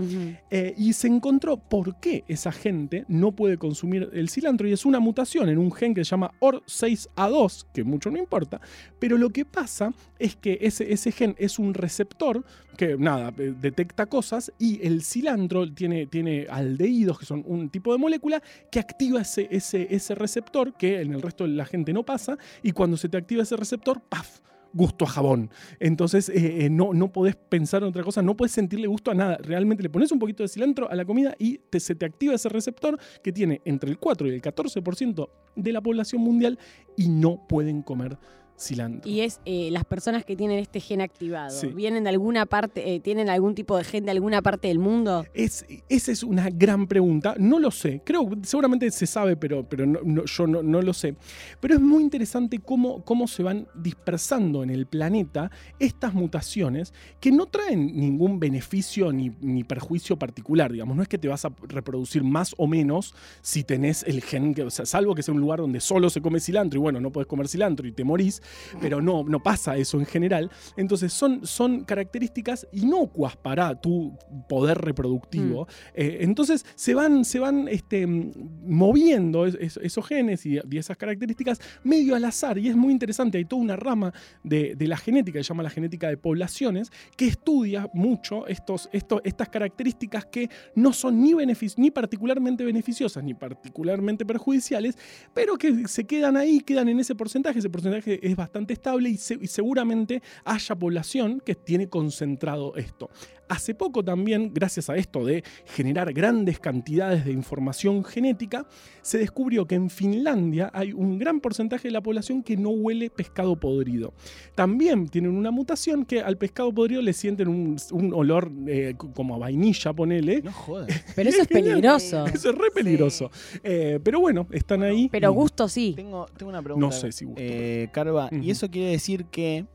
Eh, 0.51 0.73
y 0.77 0.93
se 0.93 1.07
encontró 1.07 1.57
por 1.57 1.99
qué 1.99 2.23
esa 2.27 2.51
gente 2.51 3.05
no 3.07 3.31
puede 3.31 3.57
consumir 3.57 4.09
el 4.13 4.29
cilantro 4.29 4.67
y 4.67 4.73
es 4.73 4.85
una 4.85 4.99
mutación 4.99 5.49
en 5.49 5.57
un 5.57 5.71
gen 5.71 5.93
que 5.93 6.03
se 6.05 6.09
llama 6.11 6.31
OR6A2, 6.39 7.65
que 7.73 7.78
mucho 7.83 8.11
no 8.11 8.17
importa, 8.17 8.61
pero 8.99 9.17
lo 9.17 9.29
que 9.29 9.45
pasa 9.45 9.93
es 10.17 10.35
que 10.35 10.57
ese, 10.61 10.91
ese 10.91 11.11
gen 11.11 11.35
es 11.37 11.59
un 11.59 11.73
receptor 11.73 12.43
que, 12.77 12.97
nada, 12.97 13.33
eh, 13.37 13.53
detecta 13.59 14.05
cosas 14.05 14.51
y 14.57 14.85
el 14.85 15.03
cilantro 15.03 15.71
tiene, 15.71 16.07
tiene 16.07 16.47
aldehídos, 16.49 17.19
que 17.19 17.25
son 17.25 17.43
un 17.45 17.69
tipo 17.69 17.91
de 17.91 17.99
molécula, 17.99 18.41
que 18.71 18.79
activa 18.79 19.21
ese, 19.21 19.47
ese, 19.51 19.87
ese 19.93 20.15
receptor 20.15 20.73
que 20.73 21.01
en 21.01 21.13
el 21.13 21.21
resto 21.21 21.43
de 21.43 21.51
la 21.51 21.65
gente 21.65 21.93
no 21.93 22.03
pasa 22.03 22.37
y 22.63 22.71
cuando 22.71 22.97
se 22.97 23.09
te 23.09 23.17
activa 23.17 23.43
ese 23.43 23.57
receptor, 23.57 24.01
¡paf! 24.01 24.39
Gusto 24.73 25.05
a 25.05 25.07
jabón. 25.07 25.49
Entonces 25.79 26.29
eh, 26.29 26.65
eh, 26.65 26.69
no, 26.69 26.93
no 26.93 27.11
podés 27.11 27.35
pensar 27.35 27.81
en 27.83 27.89
otra 27.89 28.03
cosa, 28.03 28.21
no 28.21 28.35
podés 28.37 28.51
sentirle 28.51 28.87
gusto 28.87 29.11
a 29.11 29.13
nada. 29.15 29.37
Realmente 29.41 29.83
le 29.83 29.89
pones 29.89 30.11
un 30.11 30.19
poquito 30.19 30.43
de 30.43 30.49
cilantro 30.49 30.89
a 30.89 30.95
la 30.95 31.05
comida 31.05 31.35
y 31.39 31.57
te- 31.69 31.79
se 31.79 31.95
te 31.95 32.05
activa 32.05 32.33
ese 32.35 32.49
receptor 32.49 32.97
que 33.23 33.31
tiene 33.31 33.61
entre 33.65 33.89
el 33.89 33.97
4 33.97 34.27
y 34.27 34.31
el 34.31 34.41
14% 34.41 35.29
de 35.55 35.71
la 35.73 35.81
población 35.81 36.21
mundial 36.21 36.57
y 36.95 37.09
no 37.09 37.45
pueden 37.47 37.81
comer 37.81 38.17
cilantro. 38.59 39.09
Y 39.09 39.21
es 39.21 39.39
eh, 39.45 39.69
las 39.71 39.85
personas 39.85 40.25
que 40.25 40.35
tienen 40.35 40.59
este 40.59 40.79
gen 40.79 41.01
activado. 41.01 41.49
Sí. 41.49 41.67
¿Vienen 41.67 42.03
de 42.03 42.09
alguna 42.09 42.45
parte, 42.45 42.93
eh, 42.95 42.99
tienen 42.99 43.29
algún 43.29 43.55
tipo 43.55 43.77
de 43.77 43.83
gen 43.83 44.05
de 44.05 44.11
alguna 44.11 44.41
parte 44.41 44.67
del 44.67 44.79
mundo? 44.79 45.25
Es, 45.33 45.65
esa 45.87 46.11
es 46.11 46.23
una 46.23 46.49
gran 46.49 46.87
pregunta. 46.87 47.35
No 47.39 47.59
lo 47.59 47.71
sé. 47.71 48.01
Creo, 48.03 48.29
seguramente 48.43 48.89
se 48.91 49.07
sabe, 49.07 49.35
pero, 49.37 49.63
pero 49.67 49.85
no- 49.85 49.99
no- 50.03 50.25
yo 50.25 50.47
no, 50.47 50.61
no 50.63 50.81
lo 50.81 50.93
sé. 50.93 51.15
Pero 51.59 51.75
es 51.75 51.81
muy 51.81 52.03
interesante 52.03 52.59
cómo, 52.59 53.03
cómo 53.03 53.27
se 53.27 53.43
van 53.43 53.67
dispersando 53.75 54.63
en 54.63 54.69
el 54.69 54.85
planeta 54.85 55.51
estas 55.79 56.13
mutaciones 56.13 56.93
que 57.19 57.31
no 57.31 57.45
traen 57.45 57.95
ningún 57.97 58.39
beneficio 58.39 59.11
ni, 59.11 59.31
ni 59.41 59.63
perjuicio 59.63 60.17
particular. 60.17 60.71
Digamos, 60.71 60.95
no 60.95 61.01
es 61.03 61.07
que 61.09 61.17
te 61.17 61.27
vas 61.27 61.45
a 61.45 61.51
reproducir 61.67 62.23
más 62.23 62.53
o 62.57 62.67
menos 62.67 63.13
si 63.41 63.63
tenés 63.63 64.03
el 64.03 64.21
gen, 64.21 64.53
que, 64.53 64.63
o 64.63 64.69
sea, 64.69 64.85
salvo 64.85 65.15
que 65.15 65.23
sea 65.23 65.33
un 65.33 65.39
lugar 65.41 65.59
donde 65.59 65.79
solo 65.79 66.09
se 66.09 66.21
come 66.21 66.39
cilantro 66.39 66.79
y 66.79 66.81
bueno, 66.81 66.99
no 66.99 67.11
podés 67.11 67.27
comer 67.27 67.47
cilantro 67.47 67.87
y 67.87 67.91
te 67.91 68.03
morís, 68.03 68.41
pero 68.81 69.01
no, 69.01 69.23
no 69.23 69.41
pasa 69.41 69.77
eso 69.77 69.99
en 69.99 70.05
general. 70.05 70.49
Entonces 70.77 71.13
son, 71.13 71.45
son 71.45 71.83
características 71.83 72.67
inocuas 72.71 73.35
para 73.37 73.79
tu 73.79 74.17
poder 74.47 74.77
reproductivo. 74.77 75.67
Eh, 75.93 76.17
entonces 76.21 76.65
se 76.75 76.93
van, 76.93 77.25
se 77.25 77.39
van 77.39 77.67
este, 77.67 78.05
mm, 78.07 78.31
moviendo 78.65 79.45
es- 79.45 79.55
es- 79.59 79.77
esos 79.81 80.05
genes 80.07 80.45
y, 80.45 80.59
y 80.69 80.77
esas 80.77 80.97
características 80.97 81.59
medio 81.83 82.15
al 82.15 82.25
azar. 82.25 82.57
Y 82.57 82.67
es 82.69 82.75
muy 82.75 82.91
interesante. 82.93 83.37
Hay 83.37 83.45
toda 83.45 83.61
una 83.61 83.75
rama 83.75 84.13
de, 84.43 84.75
de 84.75 84.87
la 84.87 84.97
genética, 84.97 85.39
que 85.39 85.43
se 85.43 85.49
llama 85.49 85.63
la 85.63 85.69
genética 85.69 86.07
de 86.09 86.17
poblaciones, 86.17 86.91
que 87.17 87.27
estudia 87.27 87.89
mucho 87.93 88.47
estos, 88.47 88.89
estos, 88.93 89.21
estas 89.23 89.49
características 89.49 90.25
que 90.25 90.49
no 90.75 90.93
son 90.93 91.21
ni, 91.21 91.33
benefic- 91.33 91.75
ni 91.77 91.91
particularmente 91.91 92.63
beneficiosas 92.63 93.23
ni 93.23 93.33
particularmente 93.33 94.25
perjudiciales, 94.25 94.97
pero 95.33 95.57
que 95.57 95.87
se 95.87 96.05
quedan 96.05 96.37
ahí, 96.37 96.59
quedan 96.61 96.89
en 96.89 96.99
ese 96.99 97.15
porcentaje. 97.15 97.59
Ese 97.59 97.69
porcentaje 97.69 98.19
es 98.25 98.35
bastante 98.39 98.73
estable 98.73 99.09
y, 99.09 99.13
y 99.13 99.47
seguramente 99.47 100.21
haya 100.45 100.75
población 100.75 101.41
que 101.45 101.55
tiene 101.55 101.89
concentrado 101.89 102.75
esto. 102.75 103.09
Hace 103.49 103.73
poco 103.73 104.03
también, 104.03 104.51
gracias 104.53 104.89
a 104.89 104.95
esto 104.95 105.25
de 105.25 105.43
generar 105.65 106.13
grandes 106.13 106.59
cantidades 106.59 107.25
de 107.25 107.31
información 107.31 108.03
genética, 108.05 108.67
se 109.01 109.17
descubrió 109.17 109.65
que 109.65 109.75
en 109.75 109.89
Finlandia 109.89 110.69
hay 110.73 110.93
un 110.93 111.17
gran 111.17 111.39
porcentaje 111.41 111.87
de 111.87 111.91
la 111.91 112.01
población 112.01 112.43
que 112.43 112.55
no 112.55 112.69
huele 112.69 113.09
pescado 113.09 113.55
podrido. 113.59 114.13
También 114.55 115.07
tienen 115.09 115.31
una 115.31 115.49
mutación 115.51 116.05
que 116.05 116.21
al 116.21 116.37
pescado 116.37 116.71
podrido 116.71 117.01
le 117.01 117.11
sienten 117.13 117.47
un, 117.47 117.75
un 117.91 118.13
olor 118.13 118.51
eh, 118.67 118.93
como 119.15 119.33
a 119.35 119.39
vainilla, 119.39 119.93
ponele. 119.93 120.41
No 120.43 120.51
jodas. 120.53 120.87
Pero 121.15 121.29
eso 121.29 121.41
es 121.41 121.47
peligroso. 121.47 122.25
Eso 122.33 122.49
es 122.51 122.55
re 122.55 122.69
peligroso. 122.73 123.31
Eh, 123.63 123.99
pero 124.03 124.19
bueno, 124.19 124.47
están 124.51 124.83
ahí. 124.83 125.09
Pero 125.11 125.31
gusto 125.33 125.67
sí. 125.67 125.93
Tengo, 125.95 126.27
tengo 126.37 126.49
una 126.51 126.61
pregunta. 126.61 126.85
No 126.85 126.91
sé 126.91 127.11
si 127.11 127.25
gusto, 127.25 127.41
Eh, 127.43 127.89
Carva. 127.91 128.29
¿y 128.31 128.51
eso 128.51 128.69
quiere 128.69 128.91
decir 128.91 129.25
que 129.25 129.65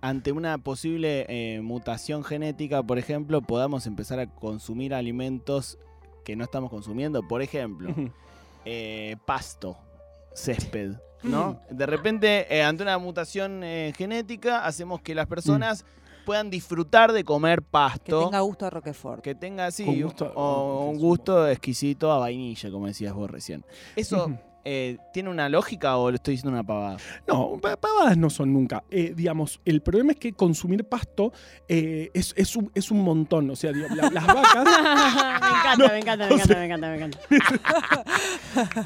ante 0.00 0.32
una 0.32 0.58
posible 0.58 1.26
eh, 1.28 1.60
mutación 1.60 2.24
genética, 2.24 2.82
por 2.82 2.98
ejemplo, 2.98 3.42
podamos 3.42 3.86
empezar 3.86 4.18
a 4.20 4.26
consumir 4.26 4.94
alimentos 4.94 5.78
que 6.24 6.36
no 6.36 6.44
estamos 6.44 6.70
consumiendo? 6.70 7.26
Por 7.26 7.42
ejemplo, 7.42 7.94
eh, 8.64 9.16
pasto, 9.26 9.76
césped, 10.34 10.92
¿no? 11.22 11.60
De 11.70 11.86
repente, 11.86 12.46
eh, 12.54 12.62
ante 12.62 12.82
una 12.82 12.98
mutación 12.98 13.62
eh, 13.64 13.92
genética, 13.96 14.64
hacemos 14.64 15.00
que 15.00 15.14
las 15.14 15.26
personas 15.26 15.84
puedan 16.24 16.50
disfrutar 16.50 17.12
de 17.12 17.24
comer 17.24 17.60
Que 17.60 17.66
pasto. 17.70 18.24
tenga 18.24 18.40
gusto 18.40 18.66
a 18.66 18.70
Roquefort. 18.70 19.22
Que 19.22 19.34
tenga 19.34 19.66
así 19.66 19.84
Con 19.84 20.00
gusto 20.00 20.32
o 20.34 20.86
un 20.88 20.98
gusto 20.98 21.48
exquisito 21.48 22.12
a 22.12 22.18
vainilla, 22.18 22.70
como 22.70 22.86
decías 22.86 23.12
vos 23.14 23.30
recién. 23.30 23.64
Eso. 23.96 24.32
Eh, 24.64 24.98
¿tiene 25.12 25.28
una 25.30 25.48
lógica 25.48 25.96
o 25.96 26.10
le 26.10 26.16
estoy 26.16 26.34
diciendo 26.34 26.52
una 26.52 26.64
pavada? 26.66 26.96
No, 27.26 27.58
pa- 27.60 27.76
pavadas 27.76 28.16
no 28.16 28.30
son 28.30 28.52
nunca. 28.52 28.82
Eh, 28.90 29.12
digamos, 29.16 29.60
el 29.64 29.80
problema 29.82 30.12
es 30.12 30.18
que 30.18 30.32
consumir 30.32 30.84
pasto 30.84 31.32
eh, 31.68 32.10
es, 32.14 32.32
es 32.36 32.54
un, 32.56 32.70
es 32.74 32.90
un 32.90 33.00
montón. 33.02 33.50
O 33.50 33.56
sea, 33.56 33.72
digo, 33.72 33.86
la- 33.94 34.10
las 34.10 34.26
vacas. 34.26 34.64
me 35.40 35.58
encanta, 35.58 35.88
me 35.88 35.98
encanta, 35.98 36.26
me 36.28 36.34
encanta, 36.34 36.56
me 36.56 36.64
encanta, 36.64 36.88
me 36.88 36.96
encanta. 36.96 37.18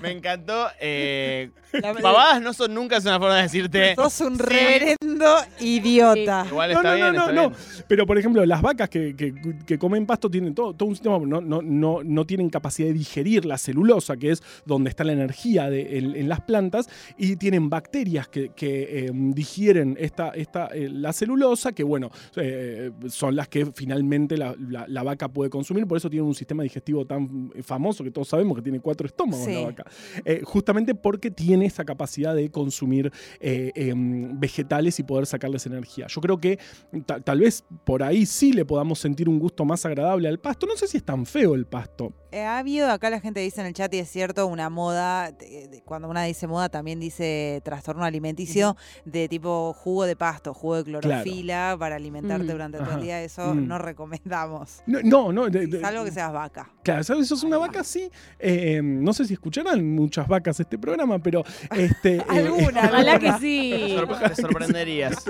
Me 0.03 0.11
encantó. 0.13 0.67
eh, 0.81 1.51
La- 1.73 1.95
pavadas 1.95 2.41
no 2.41 2.53
son 2.53 2.73
nunca, 2.75 2.97
es 2.99 3.05
una 3.05 3.19
forma 3.19 3.37
de 3.37 3.43
decirte. 3.43 3.95
Sos 3.97 4.21
un 4.21 4.37
Sí. 4.37 4.43
reverendo 4.43 5.37
idiota. 5.61 6.45
Igual 6.49 6.73
No, 6.73 6.77
está 6.79 6.91
no, 6.91 6.97
bien, 6.97 7.15
no, 7.15 7.33
no, 7.33 7.51
bien. 7.51 7.61
Pero, 7.89 8.07
por 8.07 8.19
ejemplo, 8.19 8.45
las 8.47 8.63
vacas 8.63 8.89
que, 8.89 9.15
que- 9.17 9.35
que 9.67 9.79
comen 9.79 10.07
pasto 10.07 10.31
tienen 10.31 10.55
todo, 10.55 10.73
todo 10.75 10.89
un 10.89 10.95
sistema, 10.95 11.19
no, 11.19 11.41
no, 11.41 11.61
no, 11.63 12.01
no 12.05 12.27
tienen 12.27 12.51
capacidad 12.51 12.89
de 12.89 12.95
digerir 12.95 13.45
la 13.45 13.59
celulosa, 13.59 14.17
que 14.17 14.31
es 14.33 14.43
donde 14.65 14.91
está 14.91 15.05
la 15.05 15.13
energía 15.13 15.64
de- 15.71 15.99
en, 15.99 16.17
en 16.17 16.29
las 16.29 16.41
plantas, 16.41 16.89
y 17.19 17.37
tienen 17.37 17.69
bacterias 17.71 18.29
que, 18.29 18.51
que, 18.51 19.07
eh, 19.07 19.11
digieren 19.15 19.97
esta, 19.99 20.31
esta, 20.31 20.67
eh, 20.69 20.89
la 20.91 21.13
celulosa, 21.13 21.73
que 21.73 21.83
bueno, 21.85 22.11
eh, 22.37 22.91
son 23.09 23.37
las 23.37 23.49
que 23.49 23.67
finalmente 23.67 24.37
la, 24.37 24.55
la- 24.59 24.87
la 24.89 25.03
vaca 25.03 25.29
puede 25.29 25.51
consumir, 25.51 25.87
por 25.87 25.97
eso 25.99 26.09
tiene 26.11 26.27
un 26.27 26.35
sistema 26.35 26.63
digestivo 26.63 27.05
tan 27.07 27.51
famoso 27.63 28.05
que 28.05 28.11
todos 28.11 28.29
sabemos 28.29 28.57
que 28.57 28.63
tiene 28.63 28.81
cuatro 28.81 29.07
estómagos 29.07 29.47
la 29.49 29.61
vaca. 29.67 29.85
Eh, 30.25 30.41
justamente 30.45 30.95
porque 30.95 31.31
tiene 31.31 31.67
esa 31.67 31.85
capacidad 31.85 32.35
de 32.35 32.51
consumir 32.51 33.11
eh, 33.41 33.73
em, 33.75 34.39
vegetales 34.39 34.99
y 34.99 35.03
poder 35.03 35.27
sacarles 35.27 35.67
energía. 35.67 36.07
Yo 36.09 36.21
creo 36.21 36.39
que 36.39 36.59
ta- 37.07 37.21
tal 37.21 37.41
vez 37.41 37.65
por 37.85 38.03
ahí 38.03 38.27
sí 38.27 38.53
le 38.53 38.65
podamos 38.65 38.99
sentir 38.99 39.29
un 39.29 39.39
gusto 39.39 39.65
más 39.65 39.85
agradable 39.87 40.29
al 40.29 40.39
pasto. 40.39 40.67
No 40.67 40.77
sé 40.77 40.87
si 40.87 40.97
es 40.99 41.05
tan 41.05 41.27
feo 41.27 41.55
el 41.55 41.67
pasto. 41.67 42.13
Eh, 42.35 42.43
ha 42.45 42.59
habido, 42.59 42.91
acá 42.91 43.11
la 43.11 43.21
gente 43.21 43.39
dice 43.39 43.61
en 43.61 43.69
el 43.69 43.75
chat, 43.75 43.95
y 43.95 43.99
es 44.01 44.11
cierto, 44.11 44.49
una 44.49 44.69
moda, 44.69 45.31
de- 45.31 45.69
de- 45.69 45.83
cuando 45.83 46.09
una 46.09 46.25
dice 46.25 46.49
moda 46.49 46.69
también 46.69 46.99
dice 46.99 47.61
trastorno 47.65 48.05
alimenticio, 48.05 48.77
de 49.05 49.29
tipo 49.29 49.73
jugo 49.73 50.05
de 50.05 50.17
pasto, 50.17 50.53
jugo 50.53 50.77
de 50.79 50.83
clorofila 50.85 51.77
para 51.79 51.95
alimentarte 51.95 52.45
Mm. 52.45 52.51
durante 52.51 52.79
todo 52.79 52.93
el 52.97 53.03
día. 53.03 53.23
Eso 53.23 53.55
Mm. 53.55 53.69
no 53.69 53.79
recomendamos. 53.79 54.83
No, 54.85 54.99
no, 55.05 55.33
no, 55.33 55.49
de- 55.49 55.69
de- 55.69 55.81
Salvo 55.81 56.05
que 56.05 56.11
seas 56.11 56.33
vaca. 56.33 56.69
Claro, 56.83 57.05
¿sabes? 57.05 57.29
Sos 57.29 57.45
una 57.45 57.57
vaca, 57.59 57.85
sí. 57.85 58.11
Eh, 58.41 58.81
no 58.83 59.13
sé 59.13 59.27
si 59.27 59.35
escucharán 59.35 59.95
muchas 59.95 60.27
vacas 60.27 60.59
este 60.59 60.77
programa, 60.77 61.21
pero 61.21 61.45
este. 61.77 62.17
eh, 62.17 62.25
Alguna, 62.29 62.81
Ojalá 62.89 63.19
que 63.21 63.33
sí. 63.35 63.97
Te 64.35 64.43
sorprenderías. 64.43 65.25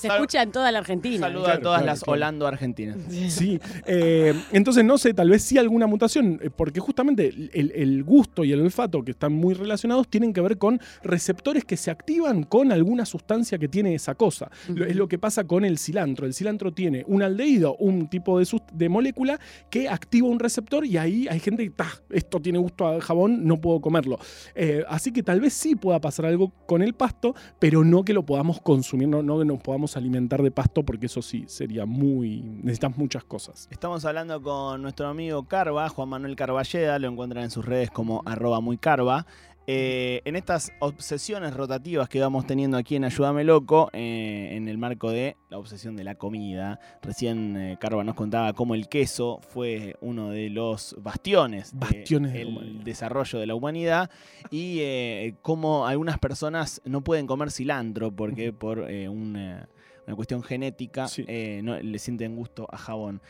Se 0.00 0.06
escucha 0.08 0.40
en 0.42 0.52
toda 0.52 0.72
la 0.72 0.78
Argentina. 0.78 1.18
Saludo 1.26 1.44
Claro, 1.44 1.58
a 1.58 1.62
todas 1.62 1.78
claro, 1.80 1.92
las 1.92 2.00
claro. 2.00 2.12
Holando 2.12 2.46
argentinas. 2.46 2.96
Sí, 3.28 3.60
eh, 3.86 4.34
entonces 4.52 4.84
no 4.84 4.96
sé, 4.98 5.12
tal 5.12 5.28
vez 5.28 5.42
sí 5.42 5.58
alguna 5.58 5.86
mutación, 5.86 6.29
eh, 6.42 6.50
porque 6.50 6.80
justamente 6.80 7.28
el, 7.28 7.72
el 7.74 8.04
gusto 8.04 8.44
y 8.44 8.52
el 8.52 8.60
olfato, 8.60 9.02
que 9.02 9.12
están 9.12 9.32
muy 9.32 9.54
relacionados, 9.54 10.08
tienen 10.08 10.32
que 10.32 10.40
ver 10.40 10.58
con 10.58 10.80
receptores 11.02 11.64
que 11.64 11.76
se 11.76 11.90
activan 11.90 12.44
con 12.44 12.72
alguna 12.72 13.06
sustancia 13.06 13.58
que 13.58 13.68
tiene 13.68 13.94
esa 13.94 14.14
cosa. 14.14 14.50
Es 14.86 14.96
lo 14.96 15.08
que 15.08 15.18
pasa 15.18 15.44
con 15.44 15.64
el 15.64 15.78
cilantro. 15.78 16.26
El 16.26 16.34
cilantro 16.34 16.72
tiene 16.72 17.04
un 17.06 17.22
aldehído, 17.22 17.76
un 17.76 18.08
tipo 18.08 18.38
de, 18.38 18.88
molécula 18.88 19.38
que 19.70 19.88
activa 19.88 20.28
un 20.28 20.38
receptor 20.38 20.84
y 20.84 20.96
ahí 20.96 21.26
hay 21.28 21.40
gente 21.40 21.64
que, 21.64 21.70
"Ta, 21.70 21.88
esto 22.10 22.40
tiene 22.40 22.58
gusto 22.58 22.86
a 22.86 23.00
jabón, 23.00 23.44
no 23.46 23.60
puedo 23.60 23.80
comerlo. 23.80 24.18
Eh, 24.54 24.84
así 24.88 25.12
que 25.12 25.22
tal 25.22 25.40
vez 25.40 25.52
sí 25.52 25.76
pueda 25.76 26.00
pasar 26.00 26.26
algo 26.26 26.52
con 26.66 26.82
el 26.82 26.94
pasto, 26.94 27.34
pero 27.58 27.84
no 27.84 28.04
que 28.04 28.12
lo 28.12 28.24
podamos 28.24 28.60
consumir, 28.60 29.08
no, 29.08 29.22
no 29.22 29.38
que 29.38 29.44
nos 29.44 29.60
podamos 29.60 29.96
alimentar 29.96 30.42
de 30.42 30.50
pasto, 30.50 30.84
porque 30.84 31.06
eso 31.06 31.22
sí 31.22 31.44
sería 31.46 31.86
muy. 31.86 32.42
Necesitamos 32.42 32.98
muchas 32.98 33.24
cosas. 33.24 33.68
Estamos 33.70 34.04
hablando 34.04 34.42
con 34.42 34.82
nuestro 34.82 35.06
amigo 35.08 35.44
Carva, 35.44 35.88
Juan 35.88 36.08
Manuel 36.08 36.19
Carballeda, 36.36 36.98
lo 36.98 37.08
encuentran 37.08 37.44
en 37.44 37.50
sus 37.50 37.64
redes 37.64 37.90
como 37.90 38.22
arroba 38.26 38.60
muy 38.60 38.78
carva. 38.78 39.26
Eh, 39.66 40.22
en 40.24 40.34
estas 40.34 40.72
obsesiones 40.80 41.54
rotativas 41.54 42.08
que 42.08 42.18
vamos 42.18 42.44
teniendo 42.44 42.76
aquí 42.76 42.96
en 42.96 43.04
Ayúdame 43.04 43.44
Loco, 43.44 43.88
eh, 43.92 44.48
en 44.56 44.68
el 44.68 44.78
marco 44.78 45.10
de 45.10 45.36
la 45.48 45.58
obsesión 45.58 45.94
de 45.96 46.02
la 46.02 46.16
comida, 46.16 46.80
recién 47.02 47.56
eh, 47.56 47.76
Carva 47.78 48.02
nos 48.02 48.16
contaba 48.16 48.52
cómo 48.54 48.74
el 48.74 48.88
queso 48.88 49.38
fue 49.48 49.94
uno 50.00 50.30
de 50.30 50.50
los 50.50 50.96
bastiones, 50.98 51.72
Bastiones 51.74 52.32
de 52.32 52.38
del 52.40 52.82
desarrollo 52.82 53.38
de 53.38 53.46
la 53.46 53.54
humanidad 53.54 54.10
y 54.50 54.78
eh, 54.80 55.34
cómo 55.40 55.86
algunas 55.86 56.18
personas 56.18 56.80
no 56.84 57.02
pueden 57.02 57.28
comer 57.28 57.52
cilantro 57.52 58.10
porque 58.10 58.52
por 58.52 58.80
una, 58.80 59.68
una 60.06 60.16
cuestión 60.16 60.42
genética 60.42 61.06
Sí. 61.06 61.24
no, 61.62 61.78
le 61.78 61.98
sienten 62.00 62.34
gusto 62.34 62.66
a 62.72 62.78
jabón. 62.78 63.20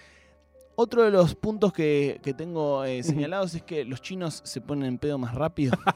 Otro 0.82 1.02
de 1.02 1.10
los 1.10 1.34
puntos 1.34 1.74
que, 1.74 2.20
que 2.22 2.32
tengo 2.32 2.84
eh, 2.84 3.02
señalados 3.02 3.54
es 3.54 3.62
que 3.62 3.84
los 3.84 4.00
chinos 4.00 4.40
se 4.44 4.62
ponen 4.62 4.86
en 4.88 4.98
pedo 4.98 5.18
más 5.18 5.34
rápido. 5.34 5.76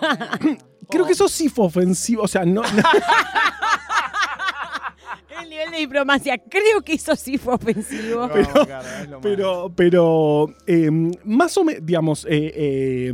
Creo 0.90 1.06
que 1.06 1.12
eso 1.12 1.28
sí 1.28 1.48
fue 1.48 1.66
ofensivo. 1.66 2.22
O 2.24 2.28
sea, 2.28 2.44
no. 2.44 2.62
no- 2.62 2.68
El 5.42 5.48
nivel 5.48 5.70
de 5.70 5.76
diplomacia, 5.78 6.36
creo 6.38 6.82
que 6.84 6.92
eso 6.94 7.14
sí 7.16 7.38
fue 7.38 7.54
ofensivo. 7.54 8.28
Pero- 8.32 9.20
pero, 9.20 9.72
pero 9.74 10.46
eh, 10.66 10.90
más 11.24 11.56
o 11.56 11.64
menos, 11.64 11.84
digamos, 11.86 12.24
eh, 12.28 12.52
eh, 12.54 13.12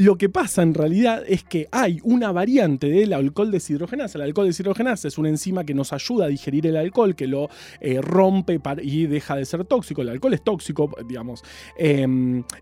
lo 0.00 0.16
que 0.16 0.30
pasa 0.30 0.62
en 0.62 0.72
realidad 0.72 1.22
es 1.28 1.44
que 1.44 1.68
hay 1.70 2.00
una 2.02 2.32
variante 2.32 2.88
del 2.88 3.12
alcohol 3.12 3.50
deshidrogenasa. 3.50 4.16
El 4.16 4.22
alcohol 4.24 4.46
deshidrogenasa 4.46 5.08
es 5.08 5.18
una 5.18 5.28
enzima 5.28 5.64
que 5.64 5.74
nos 5.74 5.92
ayuda 5.92 6.24
a 6.24 6.28
digerir 6.28 6.66
el 6.66 6.78
alcohol, 6.78 7.14
que 7.14 7.26
lo 7.26 7.50
eh, 7.80 8.00
rompe 8.00 8.58
y 8.82 9.04
deja 9.04 9.36
de 9.36 9.44
ser 9.44 9.66
tóxico. 9.66 10.00
El 10.00 10.08
alcohol 10.08 10.32
es 10.32 10.42
tóxico, 10.42 10.90
digamos. 11.06 11.44
Eh, 11.78 12.06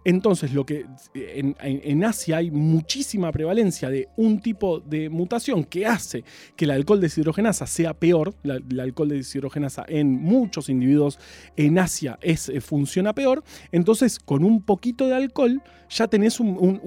entonces, 0.05 0.53
lo 0.53 0.67
que 0.67 0.87
en, 1.15 2.05
Asia 2.05 2.39
hay 2.39 2.51
muchísima 2.51 3.31
prevalencia 3.31 3.89
de 3.89 4.09
un 4.17 4.41
tipo 4.41 4.81
de 4.81 5.09
mutación 5.09 5.63
que 5.63 5.87
hace 5.87 6.25
que 6.57 6.65
el 6.65 6.73
alcohol 6.73 7.01
deshidrogenasa 7.01 7.69
sea 7.69 7.95
peor. 7.95 8.35
El 8.43 8.81
alcohol 8.81 9.11
deshidrogenasa 9.11 9.85
en 9.87 10.11
muchos 10.11 10.69
individuos 10.69 11.21
en 11.57 11.79
Asia 11.79 12.19
es, 12.21 12.49
eh, 12.49 12.61
funciona 12.61 13.15
peor. 13.15 13.45
Entonces, 13.71 14.19
con 14.19 14.43
un 14.43 14.61
poquito 14.61 15.07
de 15.07 15.15
alcohol, 15.15 15.63
ya 15.91 16.07
tenés, 16.09 16.41
un- 16.41 16.81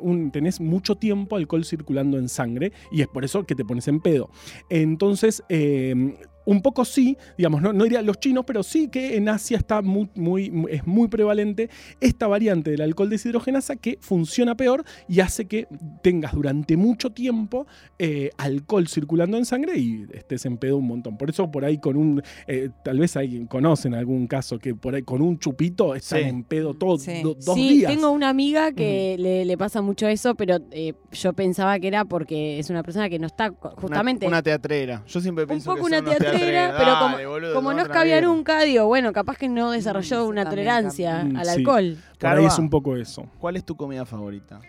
un- 0.00 0.30
tenés 0.30 0.60
mucho 0.60 0.94
tiempo 0.96 1.36
alcohol 1.36 1.64
circulando 1.64 2.18
en 2.18 2.28
sangre 2.28 2.72
y 2.90 3.00
es 3.02 3.08
por 3.08 3.24
eso 3.24 3.44
que 3.44 3.54
te 3.54 3.64
pones 3.64 3.88
en 3.88 4.00
pedo. 4.00 4.30
Entonces, 4.68 5.42
eh, 5.48 6.16
un 6.46 6.60
poco 6.62 6.84
sí, 6.84 7.16
digamos, 7.38 7.62
no, 7.62 7.72
no 7.72 7.84
diría 7.84 8.02
los 8.02 8.18
chinos, 8.20 8.44
pero 8.46 8.62
sí 8.62 8.88
que 8.88 9.16
en 9.16 9.28
Asia 9.28 9.56
está 9.56 9.82
muy, 9.82 10.08
muy, 10.14 10.52
es 10.70 10.86
muy 10.86 11.08
prevalente 11.08 11.70
esta 12.00 12.26
variante 12.26 12.70
del 12.70 12.82
alcohol 12.82 13.08
deshidrogenasa 13.10 13.76
que 13.76 13.98
funciona 14.00 14.56
peor 14.56 14.84
y 15.08 15.20
hace 15.20 15.46
que 15.46 15.66
tengas 16.02 16.32
durante 16.34 16.76
mucho 16.76 17.10
tiempo 17.10 17.66
eh, 17.98 18.30
alcohol 18.36 18.88
circulando 18.88 19.36
en 19.36 19.44
sangre 19.44 19.78
y 19.78 20.04
estés 20.12 20.44
en 20.46 20.56
pedo 20.58 20.76
un 20.78 20.86
montón. 20.86 21.16
Por 21.16 21.30
eso 21.30 21.50
por 21.50 21.64
ahí 21.64 21.78
con 21.78 21.96
un, 21.96 22.22
eh, 22.46 22.68
tal 22.84 22.98
vez 22.98 23.16
alguien 23.16 23.46
conocen 23.46 23.94
algún 23.94 24.26
caso 24.26 24.58
que 24.58 24.74
por 24.74 24.94
ahí 24.94 25.02
con 25.02 25.22
un 25.22 25.38
chupito 25.38 25.94
están 25.94 26.20
Sí. 26.22 26.28
en 26.28 26.44
pedo 26.44 26.74
todo, 26.74 26.98
Sí. 26.98 27.22
do- 27.22 27.34
dos 27.34 27.54
sí, 27.54 27.78
días. 27.78 27.92
tengo 27.92 28.10
una 28.10 28.28
amiga 28.28 28.72
que 28.72 29.16
le, 29.18 29.44
le 29.44 29.56
pasa 29.58 29.80
mucho 29.82 30.06
eso, 30.08 30.34
pero 30.34 30.58
eh, 30.70 30.94
yo 31.12 31.32
pensaba 31.32 31.78
que 31.78 31.88
era 31.88 32.04
porque 32.04 32.58
es 32.58 32.70
una 32.70 32.82
persona 32.82 33.08
que 33.08 33.18
no 33.18 33.26
está 33.26 33.50
justamente 33.76 34.26
Una, 34.26 34.36
una 34.36 34.42
teatrera. 34.42 35.02
Yo 35.06 35.20
siempre 35.20 35.44
un 35.44 35.48
pienso 35.48 35.70
poco 35.70 35.80
que 35.80 35.86
una 35.86 35.96
son 35.98 36.06
pero 36.38 36.98
como, 36.98 37.28
boludo, 37.28 37.54
como 37.54 37.72
no 37.72 37.82
escabia 37.82 38.20
nunca, 38.20 38.62
digo, 38.62 38.86
bueno, 38.86 39.12
capaz 39.12 39.36
que 39.36 39.48
no 39.48 39.70
desarrolló 39.70 40.16
eso 40.20 40.26
una 40.28 40.44
también 40.44 40.66
tolerancia 40.66 41.20
al 41.20 41.28
Mm, 41.32 41.40
sí. 41.44 41.48
alcohol. 41.50 41.96
Carva, 42.18 42.46
es 42.46 42.58
un 42.58 42.70
poco 42.70 42.96
eso. 42.96 43.26
¿Cuál 43.38 43.56
es 43.56 43.64
tu 43.64 43.76
comida 43.76 44.04
favorita? 44.04 44.60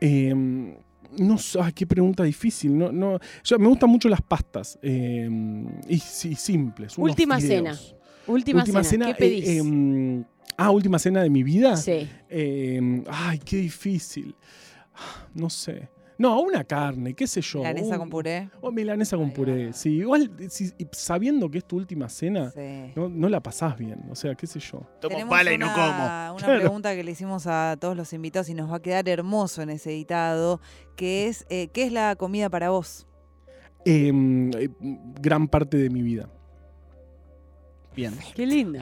Eh, 0.00 0.34
no 1.18 1.38
sé, 1.38 1.58
ay, 1.62 1.72
qué 1.72 1.86
pregunta 1.86 2.22
difícil. 2.24 2.76
No, 2.76 2.90
no, 2.90 3.18
yo- 3.44 3.58
me 3.58 3.68
gustan 3.68 3.90
mucho 3.90 4.08
las 4.08 4.22
pastas. 4.22 4.78
eh, 4.82 5.28
y, 5.88 5.98
sí, 5.98 6.34
simples. 6.34 6.96
unos 6.98 7.10
Última 7.10 7.38
fideos. 7.38 7.78
cena. 7.78 7.98
Última, 8.26 8.64
cena. 8.84 9.06
¿Qué 9.06 9.10
eh, 9.12 9.14
pedís? 9.18 9.48
em, 9.48 10.24
ah, 10.56 10.70
última 10.70 10.98
cena 10.98 11.22
de 11.22 11.30
mi 11.30 11.42
vida. 11.42 11.76
sí. 11.76 12.08
Eh, 12.30 13.02
ay, 13.10 13.38
qué 13.44 13.56
difícil. 13.58 14.34
No 15.34 15.50
sé. 15.50 15.88
No, 16.22 16.40
una 16.40 16.62
carne, 16.62 17.14
qué 17.14 17.26
sé 17.26 17.40
yo. 17.40 17.58
Milanesa 17.58 17.94
un- 17.94 17.98
con 17.98 18.10
puré. 18.10 18.48
O 18.60 18.70
milanesa 18.70 19.16
con 19.16 19.32
puré. 19.32 19.72
Sí, 19.72 19.96
igual 19.96 20.30
si- 20.48 20.72
sabiendo 20.92 21.50
que 21.50 21.58
es 21.58 21.64
tu 21.64 21.76
última 21.76 22.08
cena, 22.08 22.50
Sí. 22.52 22.92
no, 22.94 23.08
no 23.08 23.28
la 23.28 23.40
pasás 23.42 23.76
bien. 23.76 24.04
O 24.08 24.14
sea, 24.14 24.34
qué 24.36 24.46
sé 24.46 24.60
yo. 24.60 24.82
Tomo 25.00 25.08
Tenemos 25.16 25.30
pala 25.30 25.52
y 25.52 25.58
no 25.58 25.66
como. 25.72 25.82
Una 25.84 26.34
Claro. 26.36 26.60
pregunta 26.60 26.94
que 26.94 27.02
le 27.02 27.10
hicimos 27.10 27.46
a 27.48 27.76
todos 27.80 27.96
los 27.96 28.12
invitados 28.12 28.48
y 28.48 28.54
nos 28.54 28.70
va 28.70 28.76
a 28.76 28.80
quedar 28.82 29.08
hermoso 29.08 29.62
en 29.62 29.70
ese 29.70 29.90
editado, 29.90 30.60
que 30.94 31.26
es, 31.26 31.44
eh, 31.50 31.68
¿qué 31.72 31.82
es 31.86 31.92
la 31.92 32.14
comida 32.14 32.48
para 32.48 32.70
vos? 32.70 33.06
Em, 33.84 34.50
eh, 34.54 34.68
gran 35.20 35.48
parte 35.48 35.76
de 35.76 35.90
mi 35.90 36.02
vida. 36.02 36.28
Bien. 37.96 38.14
Qué 38.34 38.46
lindo. 38.46 38.78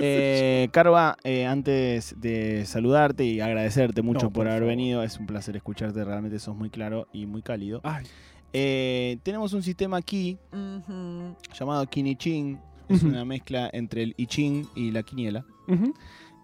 Eh, 0.00 0.68
Carva, 0.72 1.16
eh, 1.24 1.46
antes 1.46 2.14
de 2.20 2.64
saludarte 2.66 3.24
y 3.24 3.40
agradecerte 3.40 4.02
mucho 4.02 4.26
No, 4.26 4.32
por, 4.32 4.44
por 4.44 4.48
haber 4.48 4.64
venido, 4.64 5.02
es 5.02 5.18
un 5.18 5.26
placer 5.26 5.56
escucharte, 5.56 6.04
realmente 6.04 6.38
sos 6.38 6.56
muy 6.56 6.70
claro 6.70 7.08
y 7.12 7.26
muy 7.26 7.42
cálido. 7.42 7.80
Ay, 7.84 8.04
Eh, 8.52 9.18
tenemos 9.22 9.52
un 9.52 9.62
sistema 9.62 9.96
aquí 9.98 10.38
llamado 11.58 11.86
Kinichin, 11.86 12.58
es 12.88 13.02
una 13.02 13.24
mezcla 13.24 13.68
entre 13.72 14.02
el 14.02 14.14
I 14.16 14.26
Ching 14.26 14.66
y 14.74 14.90
la 14.92 15.02
quiniela. 15.02 15.44
ujú. 15.68 15.92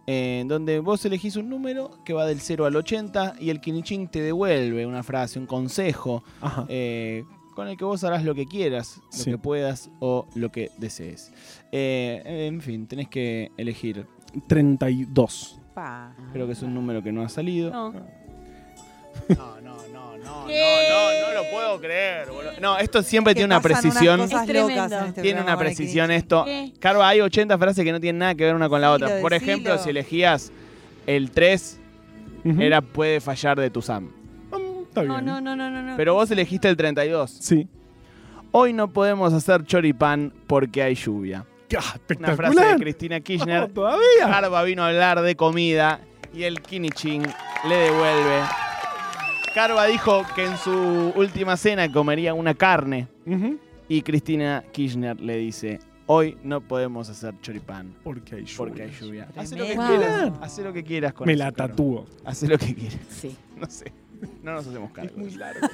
en 0.07 0.49
donde 0.49 0.81
vos 0.81 1.05
elegís 1.05 1.37
un 1.37 1.49
número 1.49 1.93
que 2.05 2.13
va 2.13 2.27
del 2.27 2.41
0 2.41 2.67
al 2.67 2.75
80 2.75 3.35
y 3.39 3.51
el 3.51 3.61
Kiniching 3.61 4.09
te 4.09 4.21
devuelve 4.21 4.85
una 4.85 5.05
frase, 5.05 5.39
un 5.39 5.47
consejo, 5.47 6.25
Ajá. 6.41 6.67
eh, 6.69 7.23
con 7.55 7.69
el 7.69 7.77
que 7.77 7.85
vos 7.85 8.03
harás 8.05 8.25
lo 8.25 8.35
que 8.35 8.47
quieras, 8.47 8.99
lo 8.99 9.13
Sí. 9.19 9.31
que 9.31 9.39
puedas 9.39 9.91
o 10.01 10.27
lo 10.35 10.51
que 10.51 10.71
desees. 10.79 11.33
Eh, 11.71 12.23
en 12.49 12.61
fin, 12.61 12.87
tenés 12.87 13.09
que 13.09 13.51
elegir. 13.57 14.07
32. 14.49 15.59
Pa. 15.75 16.15
Creo 16.33 16.47
que 16.47 16.53
es 16.53 16.63
un 16.63 16.75
número 16.75 17.03
que 17.03 17.13
no 17.13 17.23
ha 17.23 17.29
salido. 17.29 17.71
No. 17.71 17.93
No, 17.93 19.61
no, 19.61 19.77
no, 19.93 20.17
no, 20.19 20.47
¿Qué? 20.47 20.87
no, 20.91 21.21
no, 21.21 21.29
no 21.29 21.43
lo 21.43 21.51
puedo 21.51 21.81
creer. 21.81 22.29
boludo. 22.29 22.53
No, 22.61 22.79
esto 22.79 23.03
siempre 23.03 23.35
tiene 23.35 23.47
una 23.47 23.61
precisión. 23.61 24.21
cosas 24.21 24.49
Es 24.49 24.55
locas 24.55 24.67
tremendo. 24.89 24.99
en 24.99 25.05
este 25.07 25.23
Tiene 25.23 25.41
una 25.43 25.59
precisión 25.59 26.11
esto. 26.11 26.45
¿Qué? 26.47 26.73
Carva, 26.81 27.09
hay 27.09 27.21
80 27.21 27.59
frases 27.59 27.85
que 27.85 27.93
no 27.93 28.01
tienen 28.01 28.19
nada 28.21 28.35
que 28.35 28.45
ver 28.45 28.55
una 28.55 28.69
con 28.71 28.81
la 28.81 28.91
otra. 28.93 29.21
Por 29.21 29.35
ejemplo, 29.35 29.73
decilo. 29.73 29.85
si 29.85 29.91
elegías 29.91 30.53
el 31.07 31.31
3, 31.31 31.79
Ujú. 32.45 32.61
era 32.63 32.81
puede 32.81 33.21
fallar 33.21 33.61
de 33.61 33.69
tu 33.71 33.83
Sam. 33.83 34.11
Está 34.93 35.03
bien. 35.03 35.25
No, 35.25 35.41
no, 35.41 35.57
no, 35.57 35.71
no, 35.71 35.83
no. 35.83 35.97
Pero 35.97 36.15
vos 36.15 36.31
elegiste 36.31 36.69
el 36.69 36.77
32. 36.77 37.31
Sí. 37.31 37.67
Hoy 38.51 38.73
no 38.75 38.89
podemos 38.89 39.33
hacer 39.33 39.65
choripán 39.65 40.33
porque 40.47 40.83
hay 40.83 40.95
lluvia. 40.95 41.47
Ah, 41.79 41.97
Una 42.19 42.37
frase 42.37 42.63
de. 42.63 42.77
Cristina 42.77 43.19
No, 43.19 43.25
Kirchner. 43.25 43.69
todavía. 43.73 44.03
Carva 44.21 44.63
vino 44.65 44.83
a 44.83 44.89
hablar 44.89 45.23
de 45.23 45.35
comida 45.37 46.01
y 46.35 46.43
el 46.43 46.61
Kiniching 46.61 47.23
le 47.67 47.75
devuelve. 47.77 48.41
Carva 49.55 49.87
dijo 49.87 50.23
que 50.35 50.45
en 50.45 50.57
su 50.59 51.13
última 51.17 51.57
cena 51.57 51.91
comería 51.91 52.35
una 52.35 52.55
carne 52.55 53.09
Ujú. 53.27 53.59
y 53.89 54.03
Cristina 54.03 54.65
Kirchner 54.73 55.21
le 55.21 55.37
dice, 55.37 55.79
hoy 56.07 56.37
no 56.43 56.61
podemos 56.63 57.09
hacer 57.11 57.35
choripán 57.43 57.95
Porque 58.03 58.37
hay 58.37 58.45
lluvia. 58.45 58.57
porque 58.59 58.83
hay 58.83 58.91
lluvia. 58.99 59.29
Haz 59.37 59.51
lo 59.53 59.59
que 59.59 59.75
Tremendo. 59.75 59.97
quieras, 59.99 60.33
haz 60.41 60.59
lo 60.59 60.73
que 60.73 60.85
quieras 60.85 61.13
con 61.15 61.27
Me 61.27 61.33
eso, 61.35 61.45
la 61.45 61.53
Carva. 61.53 61.69
tatúo. 61.75 62.07
Haz 62.25 62.43
lo 62.43 62.59
que 62.59 62.75
quieras, 62.75 62.99
Sí. 63.11 63.37
no 63.59 63.67
sé. 63.69 63.93
No 64.43 64.53
nos 64.53 64.67
hacemos 64.67 64.91
cargo. 64.93 65.11
Es 65.11 65.17
muy 65.17 65.31
largo. 65.33 65.67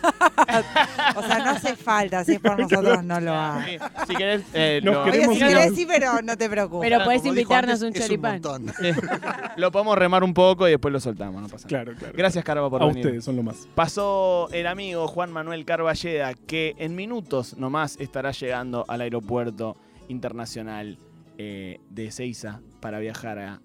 O 1.17 1.23
sea, 1.23 1.39
no 1.39 1.51
hace 1.51 1.77
falta, 1.77 2.25
si 2.25 2.33
es 2.35 2.41
por 2.41 2.59
nosotros 2.61 3.05
no 3.05 3.21
lo. 3.21 3.61
Sí, 3.65 3.79
Si 4.09 4.15
querés, 4.17 4.43
eh, 4.55 4.81
Nos 4.83 4.95
lo, 4.95 5.03
Oye, 5.05 5.27
si 5.29 5.39
querés 5.39 5.75
sí, 5.75 5.87
pero 5.87 6.23
no 6.23 6.37
te 6.37 6.49
preocupes. 6.49 6.89
Pero 6.91 7.05
podés 7.05 7.25
invitarnos 7.25 7.83
antes, 7.83 8.03
un 8.03 8.07
choripán. 8.07 8.33
montón. 8.35 8.73
lo 9.57 9.71
podemos 9.73 9.97
remar 9.99 10.23
un 10.25 10.35
poco 10.35 10.67
y 10.69 10.73
después 10.73 10.93
lo 10.93 11.01
soltamos, 11.01 11.41
no 11.43 11.49
pasa 11.49 11.69
nada. 11.69 11.85
Claro, 11.85 11.99
claro. 11.99 12.15
Gracias, 12.17 12.45
Carva, 12.45 12.69
por 12.71 12.83
A 12.83 12.87
venir. 12.87 13.05
ustedes, 13.07 13.25
son 13.25 13.37
lo 13.37 13.43
más. 13.43 13.69
Pasó 13.75 14.49
el 14.53 14.67
amigo 14.67 15.07
Juan 15.09 15.33
Manuel 15.33 15.65
Carballeda, 15.65 16.35
que 16.35 16.75
en 16.79 16.95
minutos 16.95 17.57
nomás 17.57 17.97
estará 18.01 18.31
llegando 18.33 18.85
al 18.89 19.01
aeropuerto 19.01 19.77
internacional 20.09 20.99
eh, 21.39 21.81
de 21.91 22.07
Ezeiza 22.07 22.61
para 22.81 22.99
viajar 22.99 23.39
a 23.39 23.61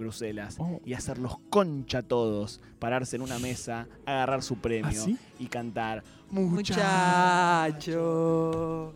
Bruselas 0.00 0.56
Oh. 0.58 0.80
y 0.84 0.94
hacerlos 0.94 1.36
concha 1.50 2.02
todos, 2.02 2.60
pararse 2.80 3.14
en 3.16 3.22
una 3.22 3.38
mesa, 3.38 3.86
agarrar 4.06 4.42
su 4.42 4.56
premio 4.56 5.00
¿Ah, 5.02 5.04
sí? 5.04 5.16
y 5.38 5.46
cantar 5.46 6.02
Muchacho. 7.70 8.92